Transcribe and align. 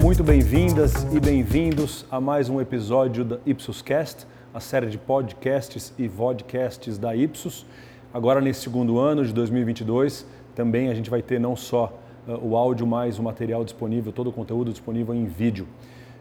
muito 0.00 0.24
bem-vindas 0.24 0.94
e 1.12 1.20
bem-vindos 1.20 2.06
a 2.10 2.18
mais 2.18 2.48
um 2.48 2.58
episódio 2.58 3.22
da 3.22 3.38
Ipsos 3.44 3.82
Cast, 3.82 4.26
a 4.52 4.58
série 4.58 4.86
de 4.86 4.96
podcasts 4.96 5.92
e 5.98 6.08
vodcasts 6.08 6.96
da 6.96 7.14
Ipsos. 7.14 7.66
Agora, 8.12 8.40
nesse 8.40 8.62
segundo 8.62 8.98
ano 8.98 9.22
de 9.22 9.34
2022, 9.34 10.26
também 10.54 10.88
a 10.88 10.94
gente 10.94 11.10
vai 11.10 11.20
ter 11.20 11.38
não 11.38 11.54
só 11.54 11.92
uh, 12.26 12.32
o 12.42 12.56
áudio, 12.56 12.86
mas 12.86 13.18
o 13.18 13.22
material 13.22 13.62
disponível, 13.62 14.10
todo 14.10 14.30
o 14.30 14.32
conteúdo 14.32 14.70
disponível 14.70 15.14
em 15.14 15.26
vídeo. 15.26 15.68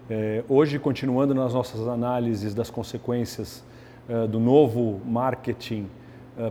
É, 0.09 0.43
hoje, 0.50 0.77
continuando 0.77 1.33
nas 1.33 1.54
nossas 1.54 1.87
análises 1.87 2.54
das 2.54 2.69
consequências 2.69 3.64
uh, 4.09 4.27
do 4.27 4.41
novo 4.41 5.00
marketing 5.05 5.87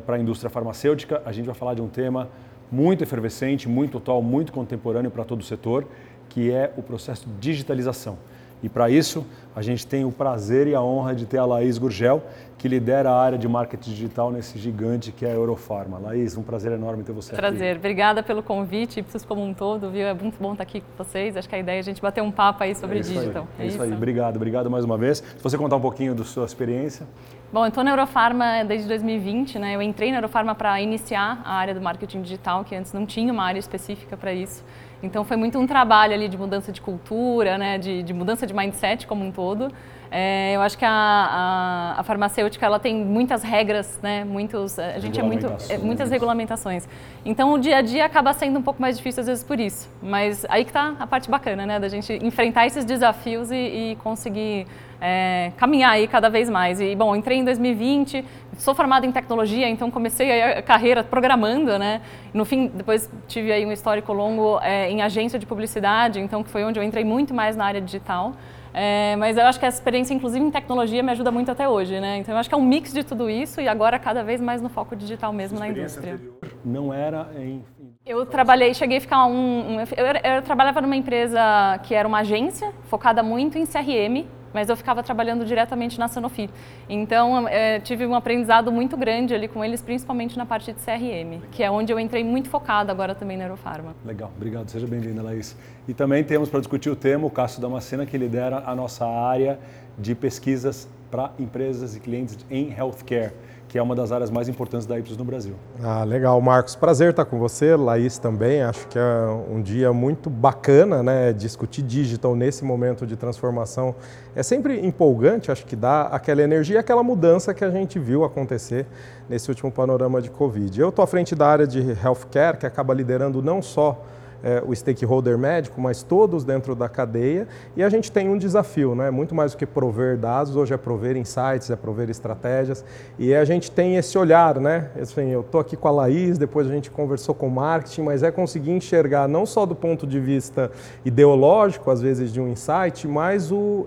para 0.05 0.17
a 0.17 0.19
indústria 0.19 0.51
farmacêutica, 0.51 1.23
a 1.25 1.33
gente 1.33 1.47
vai 1.47 1.55
falar 1.55 1.75
de 1.75 1.81
um 1.81 1.89
tema 1.89 2.29
muito 2.71 3.03
efervescente, 3.03 3.69
muito 3.69 3.99
atual, 3.99 4.23
muito 4.23 4.53
contemporâneo 4.53 5.11
para 5.11 5.25
todo 5.25 5.41
o 5.41 5.45
setor, 5.45 5.87
que 6.29 6.51
é 6.51 6.73
o 6.77 6.83
processo 6.83 7.27
de 7.27 7.33
digitalização. 7.41 8.19
E 8.63 8.69
para 8.69 8.91
isso, 8.91 9.25
a 9.55 9.63
gente 9.63 9.87
tem 9.87 10.05
o 10.05 10.11
prazer 10.11 10.67
e 10.67 10.75
a 10.75 10.83
honra 10.83 11.15
de 11.15 11.27
ter 11.27 11.39
a 11.39 11.45
Laís 11.45 11.79
Gurgel, 11.79 12.23
que 12.57 12.67
lidera 12.67 13.11
a 13.11 13.21
área 13.21 13.39
de 13.39 13.47
marketing 13.47 13.91
digital 13.91 14.33
nesse 14.33 14.59
gigante 14.59 15.13
que 15.13 15.25
é 15.25 15.31
a 15.31 15.35
Eurofarma. 15.35 15.99
Laís, 15.99 16.37
um 16.37 16.43
prazer 16.43 16.73
enorme 16.73 17.05
ter 17.05 17.13
você 17.13 17.35
prazer. 17.35 17.45
aqui. 17.45 17.59
Prazer, 17.59 17.77
obrigada 17.77 18.23
pelo 18.23 18.43
convite, 18.43 18.99
Ipsos 18.99 19.25
como 19.25 19.45
um 19.45 19.55
todo, 19.55 19.91
viu? 19.91 20.07
É 20.07 20.15
muito 20.15 20.37
bom 20.41 20.53
estar 20.53 20.65
aqui 20.65 20.81
com 20.81 21.05
vocês. 21.05 21.37
Acho 21.37 21.49
que 21.49 21.55
a 21.55 21.59
ideia 21.59 21.77
é 21.77 21.81
a 21.81 21.83
gente 21.83 22.03
bater 22.03 22.21
um 22.21 22.33
papo 22.33 22.65
aí 22.65 22.75
sobre 22.75 22.99
é 22.99 23.03
digital. 23.03 23.47
Aí. 23.57 23.65
É, 23.65 23.69
é 23.69 23.69
isso 23.69 23.81
aí, 23.81 23.93
obrigado, 23.93 24.37
obrigado 24.37 24.69
mais 24.69 24.85
uma 24.85 24.99
vez. 24.99 25.19
Se 25.19 25.43
você 25.43 25.57
contar 25.57 25.77
um 25.77 25.81
pouquinho 25.81 26.15
da 26.15 26.25
sua 26.25 26.45
experiência. 26.45 27.07
Bom, 27.53 27.65
eu 27.65 27.69
estou 27.69 27.85
na 27.85 27.93
Eurofarma 27.93 28.65
desde 28.67 28.89
2020, 28.89 29.59
né? 29.59 29.77
Eu 29.77 29.81
entrei 29.81 30.11
na 30.11 30.19
Eurofarma 30.19 30.55
para 30.55 30.81
iniciar 30.81 31.41
a 31.45 31.55
área 31.55 31.75
do 31.75 31.81
marketing 31.81 32.23
digital, 32.23 32.65
que 32.65 32.75
antes 32.75 32.93
não 32.93 33.07
tinha 33.07 33.33
uma 33.33 33.45
área 33.45 33.59
específica 33.59 34.17
para 34.17 34.35
isso. 34.35 34.65
Então 35.03 35.25
foi 35.25 35.37
muito 35.37 35.59
um 35.59 35.67
trabalho 35.67 36.15
ali 36.15 36.29
de 36.29 36.37
mudança 36.37 36.73
de 36.73 36.81
cultura, 36.81 37.57
né, 37.57 37.79
de, 37.79 38.03
de 38.03 38.13
mudança 38.13 38.47
de 38.47 38.55
mindset 38.55 39.07
como 39.07 39.25
um 39.25 39.31
todo. 39.31 39.71
É, 40.11 40.57
eu 40.57 40.63
acho 40.63 40.77
que 40.79 40.85
a, 40.85 40.91
a, 40.91 42.01
a, 42.01 42.03
farmacêutica 42.03 42.65
ela 42.65 42.79
tem 42.79 42.95
muitas 43.05 43.43
regras, 43.43 43.99
né? 44.03 44.25
Muitos, 44.25 44.79
a 44.79 44.99
gente 44.99 45.21
é 45.21 45.23
muito, 45.23 45.47
é, 45.69 45.77
muitas 45.77 46.11
regulamentações. 46.11 46.89
Então 47.25 47.53
o 47.53 47.59
dia 47.59 47.77
a 47.77 47.83
dia 47.83 48.07
acaba 48.07 48.33
sendo 48.33 48.59
um 48.59 48.63
pouco 48.63 48.81
mais 48.81 48.97
difícil 48.97 49.21
às 49.21 49.27
vezes 49.27 49.45
por 49.45 49.61
isso. 49.61 49.89
Mas 50.03 50.47
aí 50.49 50.65
que 50.65 50.71
está 50.71 50.95
a 50.99 51.07
parte 51.07 51.31
bacana, 51.31 51.67
né? 51.67 51.79
Da 51.79 51.89
gente 51.89 52.13
enfrentar 52.25 52.67
esses 52.67 52.87
desafios 52.87 53.51
e, 53.51 53.55
e 53.93 53.97
conseguir 53.97 54.67
é, 55.01 55.53
caminhar 55.57 55.93
aí 55.93 56.09
cada 56.09 56.29
vez 56.29 56.49
mais. 56.51 56.81
E 56.81 56.95
bom, 56.95 57.15
entrei 57.15 57.39
em 57.39 57.45
2020, 57.45 58.25
sou 58.57 58.75
formada 58.75 59.07
em 59.07 59.13
tecnologia, 59.13 59.69
então 59.69 59.91
comecei 59.91 60.43
a 60.43 60.63
carreira 60.63 61.05
programando, 61.05 61.79
né? 61.79 62.01
No 62.35 62.45
fim, 62.45 62.69
depois 62.69 63.11
tive 63.27 63.53
aí 63.53 63.65
um 63.65 63.73
histórico 63.73 64.13
longo 64.13 64.59
é, 64.61 64.91
em 64.91 65.03
agência 65.03 65.39
de 65.39 65.47
publicidade, 65.47 66.21
então 66.21 66.43
que 66.43 66.51
foi 66.51 66.65
onde 66.65 66.79
eu 66.79 66.83
entrei 66.83 67.05
muito 67.05 67.33
mais 67.33 67.57
na 67.57 67.65
área 67.65 67.81
digital. 67.81 68.33
É, 68.75 69.17
mas 69.17 69.37
eu 69.37 69.45
acho 69.45 69.59
que 69.59 69.65
a 69.65 69.69
experiência, 69.69 70.15
inclusive 70.15 70.45
em 70.45 70.51
tecnologia, 70.51 71.03
me 71.03 71.11
ajuda 71.11 71.31
muito 71.31 71.51
até 71.51 71.69
hoje, 71.69 71.99
né? 72.01 72.19
Então 72.19 72.35
eu 72.35 72.39
acho 72.39 72.49
que 72.49 72.55
é 72.55 72.59
um 72.59 72.65
mix 72.65 72.93
de 72.93 73.03
tudo 73.03 73.31
isso 73.31 73.61
e 73.61 73.69
agora 73.69 73.99
cada 73.99 74.23
vez 74.23 74.41
mais 74.41 74.61
no 74.61 74.69
foco 74.69 74.95
digital 74.95 75.33
mesmo 75.33 75.59
na 75.59 75.69
indústria. 75.69 76.21
Não 76.65 76.93
era 76.93 77.29
em. 77.37 77.65
Eu 78.05 78.25
trabalhei, 78.25 78.73
cheguei 78.75 78.99
a 78.99 79.01
ficar 79.01 79.27
um. 79.27 79.77
um 79.77 79.81
eu, 79.81 79.87
eu, 79.97 80.35
eu 80.37 80.43
trabalhava 80.43 80.81
numa 80.81 80.97
empresa 80.97 81.41
que 81.83 81.95
era 81.95 82.07
uma 82.07 82.19
agência 82.19 82.73
focada 82.85 83.23
muito 83.23 83.59
em 83.59 83.67
CRM, 83.67 84.27
mas 84.53 84.69
eu 84.69 84.77
ficava 84.77 85.03
trabalhando 85.03 85.45
diretamente 85.45 85.99
na 85.99 86.09
Sanofi. 86.09 86.49
Então, 86.89 87.47
é, 87.49 87.81
tive 87.81 88.07
um 88.07 88.15
aprendizado 88.15 88.71
muito 88.73 88.97
grande 88.97 89.35
ali 89.35 89.49
com 89.49 89.65
eles, 89.65 89.83
principalmente 89.83 90.37
na 90.37 90.47
parte 90.47 90.73
de 90.73 90.79
CRM, 90.81 91.41
que 91.51 91.63
é 91.63 91.71
onde 91.71 91.93
eu 91.93 91.99
entrei 91.99 92.25
muito 92.25 92.49
focado 92.49 92.91
agora 92.91 93.15
também 93.15 93.37
na 93.37 93.45
Aerofarma. 93.45 93.95
Legal, 94.05 94.31
obrigado. 94.37 94.69
Seja 94.69 94.87
bem-vinda, 94.87 95.23
Laís. 95.23 95.57
E 95.87 95.95
também 95.95 96.23
temos 96.25 96.49
para 96.49 96.61
discutir 96.61 96.91
o 96.91 96.97
tema 96.97 97.27
o 97.27 97.31
Cássio 97.31 97.61
Damascena, 97.61 98.07
que 98.07 98.17
lidera 98.17 98.63
a 98.67 98.75
nossa 98.75 99.07
área 99.07 99.59
de 99.99 100.15
pesquisas 100.15 100.89
para 101.11 101.31
empresas 101.39 101.97
e 101.97 102.01
clientes 102.01 102.39
em 102.51 102.73
healthcare 102.73 103.33
que 103.69 103.77
é 103.77 103.83
uma 103.83 103.95
das 103.95 104.11
áreas 104.11 104.31
mais 104.31 104.49
importantes 104.49 104.87
da 104.87 104.99
Ipsos 104.99 105.17
no 105.17 105.25
Brasil. 105.25 105.55
Ah, 105.83 106.03
legal, 106.03 106.41
Marcos. 106.41 106.75
Prazer 106.75 107.11
estar 107.11 107.27
com 107.27 107.39
você, 107.39 107.77
Laís 107.77 108.19
também. 108.19 108.63
Acho 108.63 108.89
que 108.89 108.99
é 108.99 109.27
um 109.51 109.61
dia 109.61 109.93
muito 109.93 110.31
bacana, 110.31 111.03
né? 111.03 111.35
Discutir 111.35 111.83
digital 111.83 112.35
nesse 112.35 112.65
momento 112.65 113.07
de 113.07 113.15
transformação 113.15 113.95
é 114.35 114.43
sempre 114.43 114.85
empolgante, 114.85 115.53
acho 115.53 115.67
que 115.67 115.77
dá 115.77 116.03
aquela 116.03 116.41
energia, 116.43 116.81
aquela 116.81 117.03
mudança 117.03 117.53
que 117.53 117.65
a 117.65 117.71
gente 117.71 117.99
viu 117.99 118.25
acontecer 118.25 118.87
nesse 119.29 119.51
último 119.51 119.71
panorama 119.71 120.23
de 120.23 120.31
Covid. 120.31 120.81
Eu 120.81 120.89
estou 120.89 121.03
à 121.03 121.07
frente 121.07 121.35
da 121.35 121.47
área 121.47 121.67
de 121.67 121.81
healthcare, 122.03 122.57
que 122.57 122.65
acaba 122.65 122.95
liderando 122.95 123.43
não 123.43 123.61
só 123.61 124.03
é, 124.43 124.63
o 124.67 124.75
stakeholder 124.75 125.37
médico, 125.37 125.81
mas 125.81 126.03
todos 126.03 126.45
dentro 126.45 126.75
da 126.75 126.89
cadeia. 126.89 127.47
E 127.77 127.83
a 127.83 127.89
gente 127.89 128.11
tem 128.11 128.29
um 128.29 128.39
desafio, 128.39 128.95
né? 128.95 129.11
muito 129.11 129.35
mais 129.35 129.53
do 129.53 129.59
que 129.59 129.67
prover 129.67 130.17
dados, 130.17 130.57
hoje 130.57 130.75
é 130.75 130.77
prover 130.77 131.17
insights, 131.17 131.71
é 131.71 131.77
prover 131.77 132.11
estratégias. 132.11 132.85
E 133.19 133.35
a 133.35 133.45
gente 133.45 133.71
tem 133.71 133.97
esse 133.97 134.17
olhar, 134.17 134.61
né? 134.61 134.91
Assim, 135.01 135.29
eu 135.31 135.41
estou 135.41 135.61
aqui 135.61 135.77
com 135.77 135.89
a 135.89 135.91
Laís, 135.91 136.39
depois 136.39 136.67
a 136.67 136.71
gente 136.71 136.91
conversou 136.91 137.35
com 137.35 137.49
o 137.49 137.51
marketing, 137.51 138.03
mas 138.03 138.23
é 138.23 138.31
conseguir 138.31 138.73
enxergar 138.73 139.29
não 139.29 139.45
só 139.45 139.67
do 139.67 139.75
ponto 139.75 140.07
de 140.07 140.21
vista 140.21 140.71
ideológico, 141.05 141.91
às 141.91 142.01
vezes, 142.01 142.33
de 142.33 142.41
um 142.41 142.49
insight, 142.49 143.07
mas 143.07 143.51
o 143.51 143.87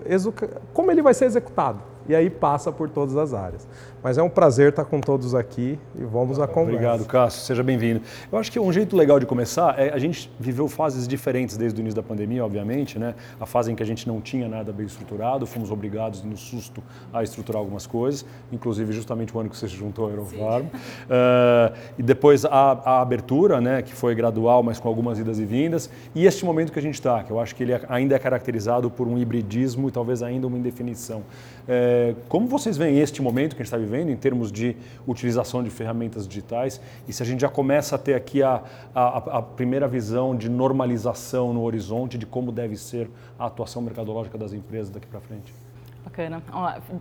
como 0.72 0.90
ele 0.90 1.02
vai 1.02 1.14
ser 1.14 1.26
executado. 1.26 1.80
E 2.08 2.14
aí 2.14 2.28
passa 2.28 2.72
por 2.72 2.90
todas 2.90 3.16
as 3.16 3.32
áreas. 3.32 3.66
Mas 4.02 4.18
é 4.18 4.22
um 4.22 4.28
prazer 4.28 4.70
estar 4.70 4.84
com 4.84 5.00
todos 5.00 5.32
aqui 5.32 5.78
e 5.94 6.04
vamos 6.04 6.40
à 6.40 6.46
conversa. 6.48 6.72
Obrigado, 6.72 7.04
Cássio. 7.04 7.42
Seja 7.42 7.62
bem-vindo. 7.62 8.00
Eu 8.32 8.36
acho 8.36 8.50
que 8.50 8.58
um 8.58 8.72
jeito 8.72 8.96
legal 8.96 9.20
de 9.20 9.26
começar 9.26 9.78
é 9.78 9.92
a 9.92 9.98
gente 9.98 10.28
viveu 10.40 10.66
fases 10.66 11.06
diferentes 11.06 11.56
desde 11.56 11.78
o 11.78 11.80
início 11.80 11.94
da 11.94 12.02
pandemia, 12.02 12.44
obviamente, 12.44 12.98
né? 12.98 13.14
A 13.40 13.46
fase 13.46 13.70
em 13.70 13.76
que 13.76 13.82
a 13.82 13.86
gente 13.86 14.08
não 14.08 14.20
tinha 14.20 14.48
nada 14.48 14.72
bem 14.72 14.86
estruturado, 14.86 15.46
fomos 15.46 15.70
obrigados 15.70 16.24
no 16.24 16.36
susto 16.36 16.82
a 17.12 17.22
estruturar 17.22 17.60
algumas 17.60 17.86
coisas, 17.86 18.26
inclusive 18.50 18.92
justamente 18.92 19.36
o 19.36 19.38
ano 19.38 19.48
que 19.48 19.56
você 19.56 19.68
se 19.68 19.76
juntou 19.76 20.06
ao 20.06 20.10
Aerofarm. 20.10 20.64
Uh, 20.64 21.76
e 21.96 22.02
depois 22.02 22.44
a, 22.44 22.50
a, 22.50 23.00
abertura, 23.00 23.60
né, 23.60 23.82
que 23.82 23.94
foi 23.94 24.16
gradual, 24.16 24.64
mas 24.64 24.80
com 24.80 24.88
algumas 24.88 25.20
idas 25.20 25.38
e 25.38 25.44
vindas, 25.44 25.88
e 26.12 26.26
este 26.26 26.44
momento 26.44 26.72
que 26.72 26.78
a 26.78 26.82
gente 26.82 26.94
está, 26.94 27.22
que 27.22 27.30
eu 27.30 27.38
acho 27.38 27.54
que 27.54 27.62
ele 27.62 27.72
é, 27.72 27.80
ainda 27.88 28.16
é 28.16 28.18
caracterizado 28.18 28.90
por 28.90 29.06
um 29.06 29.16
hibridismo 29.16 29.88
e 29.88 29.92
talvez 29.92 30.24
ainda 30.24 30.48
uma 30.48 30.58
indefinição. 30.58 31.22
É, 31.68 32.16
como 32.28 32.48
vocês 32.48 32.76
veem 32.76 32.98
este 32.98 33.22
momento 33.22 33.54
que 33.54 33.62
a 33.62 33.64
gente 33.64 33.72
está 33.72 33.76
vivendo? 33.76 33.91
Vivendo 33.92 34.10
em 34.10 34.16
termos 34.16 34.50
de 34.50 34.74
utilização 35.06 35.62
de 35.62 35.68
ferramentas 35.68 36.26
digitais 36.26 36.80
e 37.06 37.12
se 37.12 37.22
a 37.22 37.26
gente 37.26 37.40
já 37.40 37.48
começa 37.48 37.96
a 37.96 37.98
ter 37.98 38.14
aqui 38.14 38.42
a, 38.42 38.62
a, 38.94 39.38
a 39.38 39.42
primeira 39.42 39.86
visão 39.86 40.34
de 40.34 40.48
normalização 40.48 41.52
no 41.52 41.62
horizonte 41.62 42.16
de 42.16 42.24
como 42.24 42.50
deve 42.50 42.76
ser 42.76 43.10
a 43.38 43.46
atuação 43.46 43.82
mercadológica 43.82 44.38
das 44.38 44.54
empresas 44.54 44.88
daqui 44.88 45.06
para 45.06 45.20
frente. 45.20 45.52
Bacana. 46.04 46.42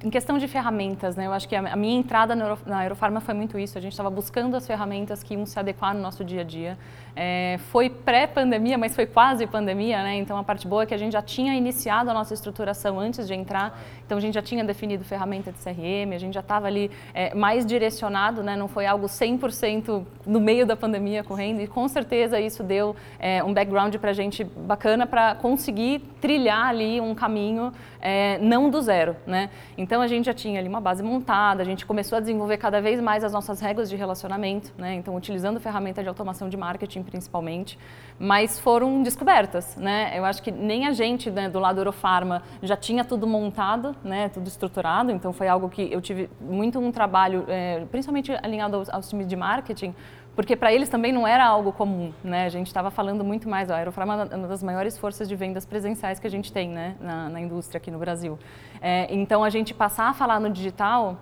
Em 0.03 0.09
questão 0.11 0.37
de 0.37 0.47
ferramentas, 0.47 1.15
né, 1.15 1.25
eu 1.25 1.33
acho 1.33 1.49
que 1.49 1.55
a 1.55 1.75
minha 1.75 1.97
entrada 1.97 2.35
na 2.35 2.77
Aerofarma 2.77 3.19
foi 3.19 3.33
muito 3.33 3.57
isso. 3.57 3.77
A 3.77 3.81
gente 3.81 3.93
estava 3.93 4.11
buscando 4.11 4.55
as 4.55 4.67
ferramentas 4.67 5.23
que 5.23 5.33
iam 5.33 5.45
se 5.45 5.57
adequar 5.57 5.95
no 5.95 6.01
nosso 6.01 6.23
dia 6.23 6.41
a 6.41 6.43
dia. 6.43 6.77
É, 7.15 7.59
foi 7.71 7.89
pré-pandemia, 7.89 8.77
mas 8.77 8.95
foi 8.95 9.05
quase 9.05 9.45
pandemia, 9.47 10.01
né? 10.03 10.15
Então 10.15 10.37
a 10.37 10.43
parte 10.43 10.67
boa 10.67 10.83
é 10.83 10.85
que 10.85 10.93
a 10.93 10.97
gente 10.97 11.13
já 11.13 11.21
tinha 11.21 11.53
iniciado 11.55 12.09
a 12.09 12.13
nossa 12.13 12.33
estruturação 12.33 12.99
antes 12.99 13.27
de 13.27 13.33
entrar. 13.33 13.77
Então 14.05 14.17
a 14.17 14.21
gente 14.21 14.35
já 14.35 14.41
tinha 14.41 14.63
definido 14.63 15.03
ferramenta 15.03 15.51
de 15.51 15.57
CRM, 15.57 16.13
a 16.13 16.17
gente 16.17 16.33
já 16.33 16.39
estava 16.39 16.67
ali 16.67 16.91
é, 17.13 17.33
mais 17.33 17.65
direcionado, 17.65 18.43
né? 18.43 18.55
Não 18.55 18.67
foi 18.67 18.85
algo 18.85 19.07
100% 19.07 20.05
no 20.25 20.39
meio 20.39 20.65
da 20.65 20.75
pandemia 20.75 21.23
correndo. 21.23 21.59
E 21.61 21.67
com 21.67 21.87
certeza 21.87 22.39
isso 22.39 22.63
deu 22.63 22.95
é, 23.19 23.43
um 23.43 23.53
background 23.53 23.95
para 23.95 24.11
a 24.11 24.13
gente 24.13 24.43
bacana 24.43 25.07
para 25.07 25.35
conseguir 25.35 25.99
trilhar 26.21 26.67
ali 26.67 27.01
um 27.01 27.15
caminho 27.15 27.73
é, 28.01 28.37
não 28.39 28.69
do 28.69 28.81
zero, 28.81 28.90
né? 29.25 29.49
Então 29.77 30.01
a 30.01 30.07
gente 30.07 30.25
já 30.25 30.33
tinha 30.33 30.59
ali 30.59 30.67
uma 30.67 30.81
base 30.81 31.01
montada, 31.03 31.61
a 31.61 31.65
gente 31.65 31.85
começou 31.85 32.17
a 32.17 32.19
desenvolver 32.19 32.57
cada 32.57 32.81
vez 32.81 32.99
mais 32.99 33.23
as 33.23 33.31
nossas 33.31 33.59
regras 33.59 33.89
de 33.89 33.95
relacionamento, 33.95 34.73
né? 34.77 34.95
Então 34.95 35.15
utilizando 35.15 35.59
ferramenta 35.59 36.01
de 36.01 36.09
automação 36.09 36.49
de 36.49 36.57
marketing 36.57 37.03
principalmente, 37.03 37.77
mas 38.19 38.59
foram 38.59 39.01
descobertas, 39.01 39.75
né? 39.75 40.11
Eu 40.15 40.25
acho 40.25 40.43
que 40.43 40.51
nem 40.51 40.87
a 40.87 40.91
gente 40.91 41.31
né, 41.31 41.49
do 41.49 41.59
lado 41.59 41.79
Eurofarma 41.79 42.43
já 42.61 42.75
tinha 42.75 43.03
tudo 43.03 43.25
montado, 43.25 43.95
né? 44.03 44.29
Tudo 44.29 44.47
estruturado, 44.47 45.11
então 45.11 45.31
foi 45.31 45.47
algo 45.47 45.69
que 45.69 45.91
eu 45.91 46.01
tive 46.01 46.29
muito 46.39 46.79
um 46.79 46.91
trabalho, 46.91 47.45
é, 47.47 47.85
principalmente 47.91 48.31
alinhado 48.43 48.77
aos, 48.77 48.89
aos 48.89 49.09
times 49.09 49.27
de 49.27 49.35
marketing, 49.35 49.95
porque 50.41 50.55
para 50.55 50.73
eles 50.73 50.89
também 50.89 51.11
não 51.11 51.27
era 51.27 51.45
algo 51.45 51.71
comum, 51.71 52.11
né? 52.23 52.47
A 52.47 52.49
gente 52.49 52.65
estava 52.65 52.89
falando 52.89 53.23
muito 53.23 53.47
mais, 53.47 53.69
a 53.69 53.75
Aerofarma 53.75 54.27
é 54.31 54.35
uma 54.35 54.47
das 54.47 54.63
maiores 54.63 54.97
forças 54.97 55.29
de 55.29 55.35
vendas 55.35 55.67
presenciais 55.67 56.19
que 56.19 56.25
a 56.25 56.31
gente 56.31 56.51
tem, 56.51 56.67
né, 56.67 56.95
na, 56.99 57.29
na 57.29 57.39
indústria 57.39 57.77
aqui 57.77 57.91
no 57.91 57.99
Brasil. 57.99 58.39
É, 58.81 59.07
então 59.13 59.43
a 59.43 59.51
gente 59.51 59.71
passar 59.71 60.09
a 60.09 60.13
falar 60.13 60.39
no 60.39 60.49
digital 60.49 61.15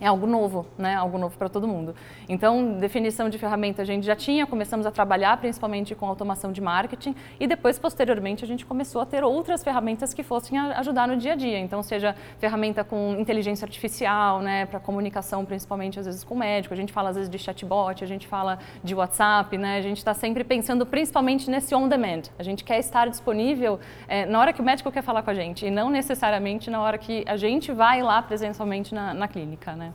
é 0.00 0.06
algo 0.06 0.26
novo, 0.26 0.66
né? 0.78 0.94
Algo 0.94 1.18
novo 1.18 1.36
para 1.36 1.48
todo 1.48 1.68
mundo. 1.68 1.94
Então, 2.28 2.78
definição 2.78 3.28
de 3.28 3.36
ferramenta 3.38 3.82
a 3.82 3.84
gente 3.84 4.06
já 4.06 4.16
tinha, 4.16 4.46
começamos 4.46 4.86
a 4.86 4.90
trabalhar 4.90 5.36
principalmente 5.36 5.94
com 5.94 6.06
automação 6.06 6.52
de 6.52 6.60
marketing 6.60 7.14
e 7.38 7.46
depois, 7.46 7.78
posteriormente, 7.78 8.42
a 8.42 8.48
gente 8.48 8.64
começou 8.64 9.02
a 9.02 9.06
ter 9.06 9.22
outras 9.22 9.62
ferramentas 9.62 10.14
que 10.14 10.22
fossem 10.22 10.58
ajudar 10.58 11.06
no 11.06 11.16
dia 11.16 11.32
a 11.32 11.36
dia. 11.36 11.58
Então, 11.58 11.82
seja 11.82 12.16
ferramenta 12.38 12.82
com 12.82 13.16
inteligência 13.18 13.64
artificial, 13.66 14.40
né? 14.40 14.64
Para 14.66 14.80
comunicação, 14.80 15.44
principalmente 15.44 16.00
às 16.00 16.06
vezes 16.06 16.24
com 16.24 16.34
o 16.34 16.38
médico. 16.38 16.72
A 16.72 16.76
gente 16.76 16.92
fala 16.92 17.10
às 17.10 17.16
vezes 17.16 17.30
de 17.30 17.38
chatbot, 17.38 18.02
a 18.02 18.06
gente 18.06 18.26
fala 18.26 18.58
de 18.82 18.94
WhatsApp, 18.94 19.58
né? 19.58 19.76
A 19.76 19.82
gente 19.82 19.98
está 19.98 20.14
sempre 20.14 20.44
pensando 20.44 20.86
principalmente 20.86 21.50
nesse 21.50 21.74
on 21.74 21.88
demand. 21.88 22.22
A 22.38 22.42
gente 22.42 22.64
quer 22.64 22.78
estar 22.78 23.08
disponível 23.08 23.78
é, 24.08 24.24
na 24.24 24.40
hora 24.40 24.52
que 24.52 24.62
o 24.62 24.64
médico 24.64 24.90
quer 24.90 25.02
falar 25.02 25.22
com 25.22 25.30
a 25.30 25.34
gente 25.34 25.66
e 25.66 25.70
não 25.70 25.90
necessariamente 25.90 26.70
na 26.70 26.80
hora 26.80 26.96
que 26.96 27.22
a 27.26 27.36
gente 27.36 27.70
vai 27.72 28.02
lá 28.02 28.22
presencialmente 28.22 28.94
na, 28.94 29.12
na 29.12 29.28
clínica, 29.28 29.74
né? 29.74 29.89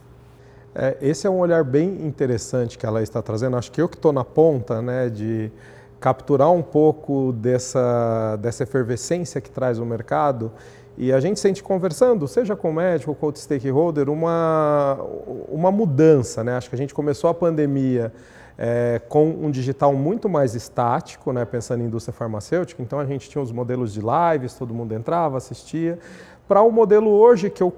É, 0.78 0.94
esse 1.00 1.26
é 1.26 1.30
um 1.30 1.38
olhar 1.38 1.64
bem 1.64 2.06
interessante 2.06 2.76
que 2.76 2.84
ela 2.84 3.02
está 3.02 3.22
trazendo. 3.22 3.56
Acho 3.56 3.72
que 3.72 3.80
eu 3.80 3.88
que 3.88 3.96
estou 3.96 4.12
na 4.12 4.22
ponta, 4.22 4.82
né, 4.82 5.08
de 5.08 5.50
capturar 5.98 6.52
um 6.52 6.60
pouco 6.60 7.32
dessa, 7.32 8.36
dessa 8.36 8.64
efervescência 8.64 9.40
que 9.40 9.50
traz 9.50 9.78
o 9.78 9.86
mercado 9.86 10.52
e 10.98 11.14
a 11.14 11.18
gente 11.18 11.40
sente 11.40 11.62
conversando, 11.62 12.28
seja 12.28 12.54
com 12.54 12.70
médico 12.72 13.12
ou 13.12 13.14
com 13.14 13.28
o 13.28 13.34
stakeholder, 13.34 14.10
uma, 14.10 14.98
uma 15.48 15.72
mudança. 15.72 16.44
Né? 16.44 16.54
Acho 16.58 16.68
que 16.68 16.74
a 16.74 16.78
gente 16.78 16.92
começou 16.92 17.30
a 17.30 17.34
pandemia 17.34 18.12
é, 18.58 19.00
com 19.08 19.30
um 19.30 19.50
digital 19.50 19.94
muito 19.94 20.28
mais 20.28 20.54
estático, 20.54 21.32
né? 21.32 21.46
pensando 21.46 21.82
em 21.82 21.86
indústria 21.86 22.12
farmacêutica. 22.12 22.82
Então 22.82 23.00
a 23.00 23.06
gente 23.06 23.30
tinha 23.30 23.40
os 23.40 23.50
modelos 23.50 23.94
de 23.94 24.00
lives, 24.00 24.52
todo 24.52 24.74
mundo 24.74 24.92
entrava, 24.92 25.38
assistia, 25.38 25.98
para 26.46 26.60
o 26.60 26.68
um 26.68 26.70
modelo 26.70 27.10
hoje 27.10 27.48
que 27.48 27.62
eu 27.62 27.72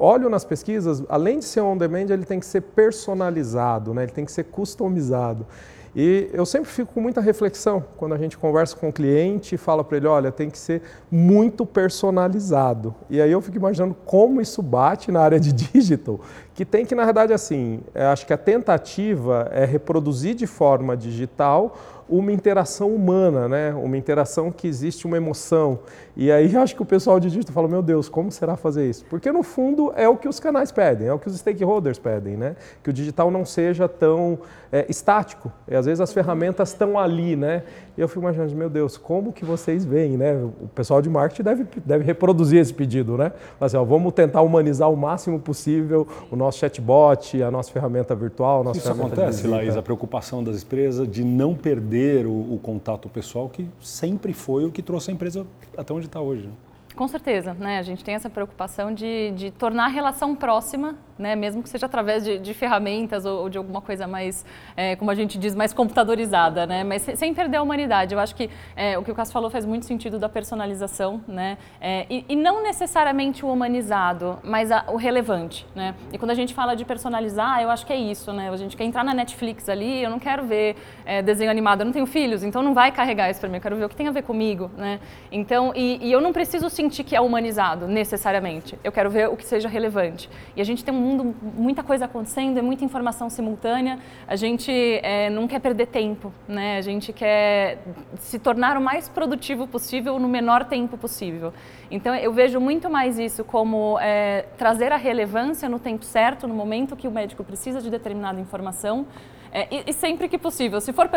olho 0.00 0.30
nas 0.30 0.44
pesquisas, 0.44 1.02
além 1.08 1.38
de 1.38 1.44
ser 1.44 1.60
on 1.60 1.76
demand, 1.76 2.06
ele 2.10 2.24
tem 2.24 2.40
que 2.40 2.46
ser 2.46 2.62
personalizado, 2.62 3.92
né? 3.92 4.04
ele 4.04 4.12
tem 4.12 4.24
que 4.24 4.32
ser 4.32 4.44
customizado. 4.44 5.46
E 5.94 6.30
eu 6.32 6.46
sempre 6.46 6.70
fico 6.70 6.94
com 6.94 7.00
muita 7.00 7.20
reflexão 7.20 7.84
quando 7.96 8.14
a 8.14 8.18
gente 8.18 8.38
conversa 8.38 8.76
com 8.76 8.88
o 8.88 8.92
cliente 8.92 9.56
e 9.56 9.58
fala 9.58 9.82
para 9.82 9.96
ele, 9.96 10.06
olha, 10.06 10.30
tem 10.30 10.48
que 10.48 10.56
ser 10.56 10.82
muito 11.10 11.66
personalizado. 11.66 12.94
E 13.08 13.20
aí 13.20 13.32
eu 13.32 13.40
fico 13.40 13.56
imaginando 13.56 13.94
como 14.06 14.40
isso 14.40 14.62
bate 14.62 15.10
na 15.10 15.20
área 15.20 15.40
de 15.40 15.50
digital, 15.52 16.20
que 16.54 16.64
tem 16.64 16.86
que, 16.86 16.94
na 16.94 17.04
verdade, 17.04 17.32
assim, 17.32 17.80
acho 17.94 18.24
que 18.24 18.32
a 18.32 18.38
tentativa 18.38 19.50
é 19.52 19.64
reproduzir 19.64 20.34
de 20.34 20.46
forma 20.46 20.96
digital 20.96 21.76
uma 22.10 22.32
interação 22.32 22.92
humana, 22.92 23.48
né? 23.48 23.72
uma 23.72 23.96
interação 23.96 24.50
que 24.50 24.66
existe 24.66 25.06
uma 25.06 25.16
emoção. 25.16 25.78
E 26.16 26.30
aí 26.30 26.54
acho 26.56 26.74
que 26.74 26.82
o 26.82 26.84
pessoal 26.84 27.20
de 27.20 27.30
digital 27.30 27.54
fala, 27.54 27.68
meu 27.68 27.82
Deus, 27.82 28.08
como 28.08 28.32
será 28.32 28.56
fazer 28.56 28.90
isso? 28.90 29.04
Porque 29.08 29.30
no 29.30 29.42
fundo 29.44 29.92
é 29.94 30.08
o 30.08 30.16
que 30.16 30.28
os 30.28 30.40
canais 30.40 30.72
pedem, 30.72 31.06
é 31.06 31.12
o 31.12 31.18
que 31.18 31.28
os 31.28 31.38
stakeholders 31.38 31.98
pedem, 31.98 32.36
né? 32.36 32.56
que 32.82 32.90
o 32.90 32.92
digital 32.92 33.30
não 33.30 33.44
seja 33.44 33.88
tão 33.88 34.40
é, 34.72 34.86
estático. 34.88 35.52
E 35.68 35.74
às 35.74 35.86
vezes 35.86 36.00
as 36.00 36.12
ferramentas 36.12 36.70
estão 36.70 36.98
ali, 36.98 37.36
né? 37.36 37.64
E 37.96 38.00
eu 38.00 38.08
fico 38.08 38.20
imaginando, 38.20 38.54
meu 38.54 38.70
Deus, 38.70 38.96
como 38.96 39.32
que 39.32 39.44
vocês 39.44 39.84
veem, 39.84 40.16
né? 40.16 40.34
O 40.34 40.68
pessoal 40.68 41.02
de 41.02 41.10
marketing 41.10 41.42
deve, 41.42 41.66
deve 41.84 42.04
reproduzir 42.04 42.60
esse 42.60 42.72
pedido, 42.72 43.16
né? 43.16 43.32
Mas, 43.58 43.74
ó, 43.74 43.84
vamos 43.84 44.12
tentar 44.12 44.42
humanizar 44.42 44.90
o 44.90 44.96
máximo 44.96 45.40
possível 45.40 46.06
o 46.30 46.36
nosso 46.36 46.58
chatbot, 46.58 47.42
a 47.42 47.50
nossa 47.50 47.70
ferramenta 47.70 48.14
virtual, 48.14 48.60
a 48.60 48.64
nossa 48.64 48.78
Isso 48.78 48.88
ferramenta 48.88 49.22
acontece, 49.22 49.46
Laís, 49.46 49.76
a 49.76 49.82
preocupação 49.82 50.42
das 50.42 50.62
empresas 50.62 51.08
de 51.08 51.24
não 51.24 51.54
perder 51.54 52.26
o, 52.26 52.54
o, 52.54 52.60
contato 52.62 53.08
pessoal, 53.08 53.48
que 53.48 53.68
sempre 53.80 54.32
foi 54.32 54.64
o 54.64 54.70
que 54.70 54.82
trouxe 54.82 55.10
a 55.10 55.14
empresa 55.14 55.46
até 55.76 55.92
onde 55.92 56.06
está 56.06 56.20
hoje. 56.20 56.46
Né? 56.46 56.52
Com 56.94 57.08
certeza, 57.08 57.54
né? 57.54 57.78
A 57.78 57.82
gente 57.82 58.04
tem 58.04 58.14
essa 58.14 58.28
preocupação 58.28 58.92
de, 58.92 59.32
de 59.32 59.50
tornar 59.50 59.86
a 59.86 59.88
relação 59.88 60.34
próxima 60.34 60.96
né? 61.20 61.36
mesmo 61.36 61.62
que 61.62 61.68
seja 61.68 61.86
através 61.86 62.24
de, 62.24 62.38
de 62.38 62.54
ferramentas 62.54 63.24
ou, 63.24 63.42
ou, 63.42 63.48
de 63.48 63.58
alguma 63.58 63.80
coisa 63.80 64.06
mais, 64.06 64.44
é, 64.76 64.96
como 64.96 65.10
a 65.10 65.14
gente 65.14 65.38
diz, 65.38 65.54
mais 65.54 65.72
computadorizada, 65.72 66.66
né? 66.66 66.82
mas 66.82 67.02
sem 67.02 67.34
perder 67.34 67.58
a 67.58 67.62
humanidade. 67.62 68.14
Eu 68.14 68.20
acho 68.20 68.34
que 68.34 68.50
é, 68.74 68.98
o 68.98 69.02
que 69.02 69.12
o 69.12 69.14
Cássio 69.14 69.32
falou 69.32 69.50
faz 69.50 69.66
muito 69.66 69.86
sentido 69.86 70.18
da 70.18 70.28
personalização, 70.28 71.20
né? 71.28 71.58
É, 71.80 72.06
e, 72.08 72.24
e, 72.28 72.36
não 72.36 72.62
necessariamente 72.62 73.44
o 73.44 73.52
humanizado, 73.52 74.38
mas 74.42 74.72
a, 74.72 74.84
o 74.88 74.96
relevante. 74.96 75.66
Né? 75.74 75.94
E 76.12 76.18
quando 76.18 76.30
a 76.30 76.34
gente 76.34 76.54
fala 76.54 76.74
de 76.74 76.84
personalizar, 76.84 77.60
eu 77.60 77.70
acho 77.70 77.84
que 77.84 77.92
é 77.92 77.96
isso. 77.96 78.32
Né? 78.32 78.48
A 78.48 78.56
gente 78.56 78.76
quer 78.76 78.84
entrar 78.84 79.04
na 79.04 79.12
Netflix 79.12 79.68
ali, 79.68 80.02
eu 80.02 80.08
não 80.08 80.18
quero 80.18 80.44
ver 80.44 80.76
é, 81.04 81.20
desenho 81.20 81.50
animado, 81.50 81.82
eu 81.82 81.84
não 81.84 81.92
tenho 81.92 82.06
filhos, 82.06 82.42
então 82.42 82.62
não 82.62 82.72
vai 82.72 82.90
carregar 82.90 83.30
isso 83.30 83.40
para 83.40 83.48
mim, 83.48 83.56
eu 83.56 83.60
quero 83.60 83.76
ver 83.76 83.84
o 83.84 83.88
que 83.88 83.96
tem 83.96 84.08
a 84.08 84.10
ver 84.10 84.22
comigo. 84.22 84.70
Né? 84.76 85.00
Então, 85.30 85.72
e, 85.74 85.98
e 86.00 86.12
eu 86.12 86.20
não 86.20 86.32
preciso 86.32 86.70
sentir 86.70 87.04
que 87.04 87.14
é 87.14 87.20
humanizado, 87.20 87.86
necessariamente. 87.86 88.78
Eu 88.82 88.92
quero 88.92 89.10
ver 89.10 89.28
o 89.28 89.36
que 89.36 89.44
seja 89.44 89.68
relevante. 89.68 90.30
E 90.56 90.60
a 90.60 90.64
gente 90.64 90.84
tem 90.84 90.94
um 90.94 91.09
mundo, 91.10 91.34
muita 91.42 91.82
coisa 91.82 92.04
acontecendo, 92.04 92.58
é 92.58 92.62
muita 92.62 92.84
informação 92.84 93.28
simultânea. 93.28 93.98
A 94.26 94.36
gente 94.36 94.70
é, 94.72 95.28
não 95.30 95.46
quer 95.46 95.60
perder 95.60 95.86
tempo, 95.86 96.32
né? 96.46 96.78
A 96.78 96.80
gente 96.80 97.12
quer 97.12 97.78
se 98.18 98.38
tornar 98.38 98.76
o 98.76 98.80
mais 98.80 99.08
produtivo 99.08 99.66
possível 99.66 100.18
no 100.18 100.28
menor 100.28 100.64
tempo 100.64 100.96
possível. 100.96 101.52
Então, 101.90 102.14
eu 102.14 102.32
vejo 102.32 102.60
muito 102.60 102.88
mais 102.88 103.18
isso 103.18 103.44
como 103.44 103.98
é, 104.00 104.46
trazer 104.56 104.92
a 104.92 104.96
relevância 104.96 105.68
no 105.68 105.78
tempo 105.78 106.04
certo, 106.04 106.46
no 106.46 106.54
momento 106.54 106.96
que 106.96 107.08
o 107.08 107.10
médico 107.10 107.42
precisa 107.42 107.80
de 107.80 107.90
determinada 107.90 108.40
informação. 108.40 109.06
É, 109.52 109.66
e, 109.70 109.90
e, 109.90 109.92
sempre 109.92 110.28
que 110.28 110.38
possível, 110.38 110.80
se 110.80 110.92
for, 110.92 111.10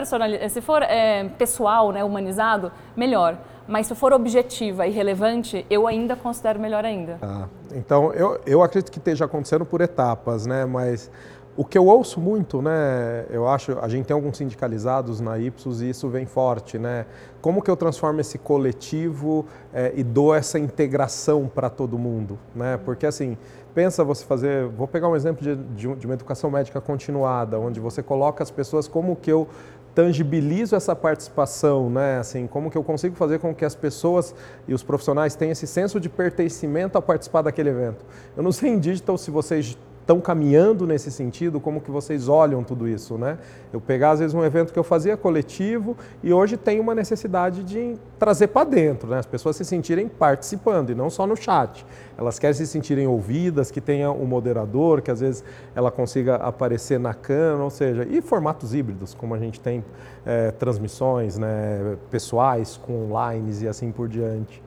se 0.49 0.61
for 0.61 0.81
é, 0.81 1.25
pessoal, 1.37 1.91
né, 1.91 2.03
humanizado, 2.03 2.71
melhor. 2.97 3.37
Mas 3.67 3.87
se 3.87 3.95
for 3.95 4.13
objetiva 4.13 4.85
e 4.85 4.91
relevante, 4.91 5.65
eu 5.69 5.87
ainda 5.87 6.15
considero 6.15 6.59
melhor 6.59 6.83
ainda. 6.85 7.17
Ah, 7.21 7.47
então, 7.73 8.11
eu, 8.13 8.39
eu 8.45 8.61
acredito 8.61 8.91
que 8.91 8.99
esteja 8.99 9.25
acontecendo 9.25 9.65
por 9.65 9.81
etapas, 9.81 10.45
né? 10.45 10.65
Mas 10.65 11.09
o 11.55 11.63
que 11.63 11.77
eu 11.77 11.85
ouço 11.85 12.19
muito, 12.19 12.61
né? 12.61 13.25
Eu 13.29 13.47
acho, 13.47 13.77
a 13.79 13.87
gente 13.87 14.05
tem 14.05 14.13
alguns 14.15 14.37
sindicalizados 14.37 15.21
na 15.21 15.37
Ipsos 15.37 15.81
e 15.81 15.89
isso 15.89 16.09
vem 16.09 16.25
forte, 16.25 16.79
né? 16.79 17.05
Como 17.41 17.61
que 17.61 17.69
eu 17.69 17.77
transformo 17.77 18.19
esse 18.19 18.37
coletivo 18.37 19.45
é, 19.71 19.93
e 19.95 20.03
dou 20.03 20.33
essa 20.33 20.57
integração 20.57 21.47
para 21.47 21.69
todo 21.69 21.97
mundo, 21.97 22.39
né? 22.55 22.79
Porque 22.83 23.05
assim, 23.05 23.37
pensa 23.73 24.03
você 24.03 24.25
fazer, 24.25 24.67
vou 24.67 24.87
pegar 24.87 25.07
um 25.07 25.15
exemplo 25.15 25.43
de, 25.43 25.55
de, 25.55 25.95
de 25.95 26.07
uma 26.07 26.13
educação 26.13 26.49
médica 26.49 26.81
continuada, 26.81 27.59
onde 27.59 27.79
você 27.79 28.01
coloca 28.01 28.41
as 28.41 28.49
pessoas 28.49 28.87
como 28.87 29.15
que 29.15 29.31
eu 29.31 29.47
tangibilizo 29.93 30.75
essa 30.75 30.95
participação, 30.95 31.89
né? 31.89 32.17
Assim, 32.17 32.47
como 32.47 32.71
que 32.71 32.77
eu 32.77 32.83
consigo 32.83 33.15
fazer 33.15 33.39
com 33.39 33.53
que 33.53 33.63
as 33.63 33.75
pessoas 33.75 34.33
e 34.67 34.73
os 34.73 34.83
profissionais 34.83 35.35
tenham 35.35 35.51
esse 35.51 35.67
senso 35.67 35.99
de 35.99 36.09
pertencimento 36.09 36.97
a 36.97 37.01
participar 37.01 37.41
daquele 37.41 37.69
evento? 37.69 38.03
Eu 38.35 38.43
não 38.43 38.51
sei 38.51 38.71
em 38.71 38.79
digital 38.79 39.17
se 39.17 39.29
vocês 39.29 39.77
estão 40.03 40.19
caminhando 40.19 40.85
nesse 40.85 41.09
sentido, 41.09 41.59
como 41.59 41.79
que 41.79 41.89
vocês 41.89 42.27
olham 42.27 42.61
tudo 42.63 42.87
isso, 42.87 43.17
né? 43.17 43.37
Eu 43.71 43.79
pegar 43.79 44.11
às 44.11 44.19
vezes 44.19 44.35
um 44.35 44.43
evento 44.43 44.71
que 44.71 44.77
eu 44.77 44.83
fazia 44.83 45.15
coletivo 45.15 45.97
e 46.21 46.31
hoje 46.31 46.57
tem 46.57 46.79
uma 46.79 46.93
necessidade 46.93 47.63
de 47.63 47.95
trazer 48.19 48.47
para 48.47 48.65
dentro, 48.65 49.09
né? 49.09 49.19
As 49.19 49.25
pessoas 49.25 49.55
se 49.55 49.63
sentirem 49.63 50.07
participando 50.07 50.89
e 50.89 50.95
não 50.95 51.09
só 51.09 51.25
no 51.25 51.35
chat. 51.35 51.85
Elas 52.17 52.37
querem 52.37 52.53
se 52.53 52.67
sentirem 52.67 53.07
ouvidas, 53.07 53.71
que 53.71 53.79
tenha 53.79 54.11
um 54.11 54.25
moderador, 54.25 55.01
que 55.01 55.09
às 55.09 55.21
vezes 55.21 55.43
ela 55.73 55.89
consiga 55.89 56.35
aparecer 56.35 56.99
na 56.99 57.13
câmera, 57.13 57.63
ou 57.63 57.69
seja, 57.69 58.05
e 58.09 58.21
formatos 58.21 58.73
híbridos, 58.75 59.13
como 59.13 59.33
a 59.33 59.39
gente 59.39 59.59
tem 59.59 59.83
é, 60.25 60.51
transmissões, 60.51 61.37
né, 61.37 61.97
pessoais 62.11 62.77
com 62.77 63.05
online 63.05 63.53
e 63.61 63.67
assim 63.67 63.89
por 63.89 64.09
diante. 64.09 64.61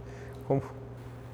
Como, 0.48 0.62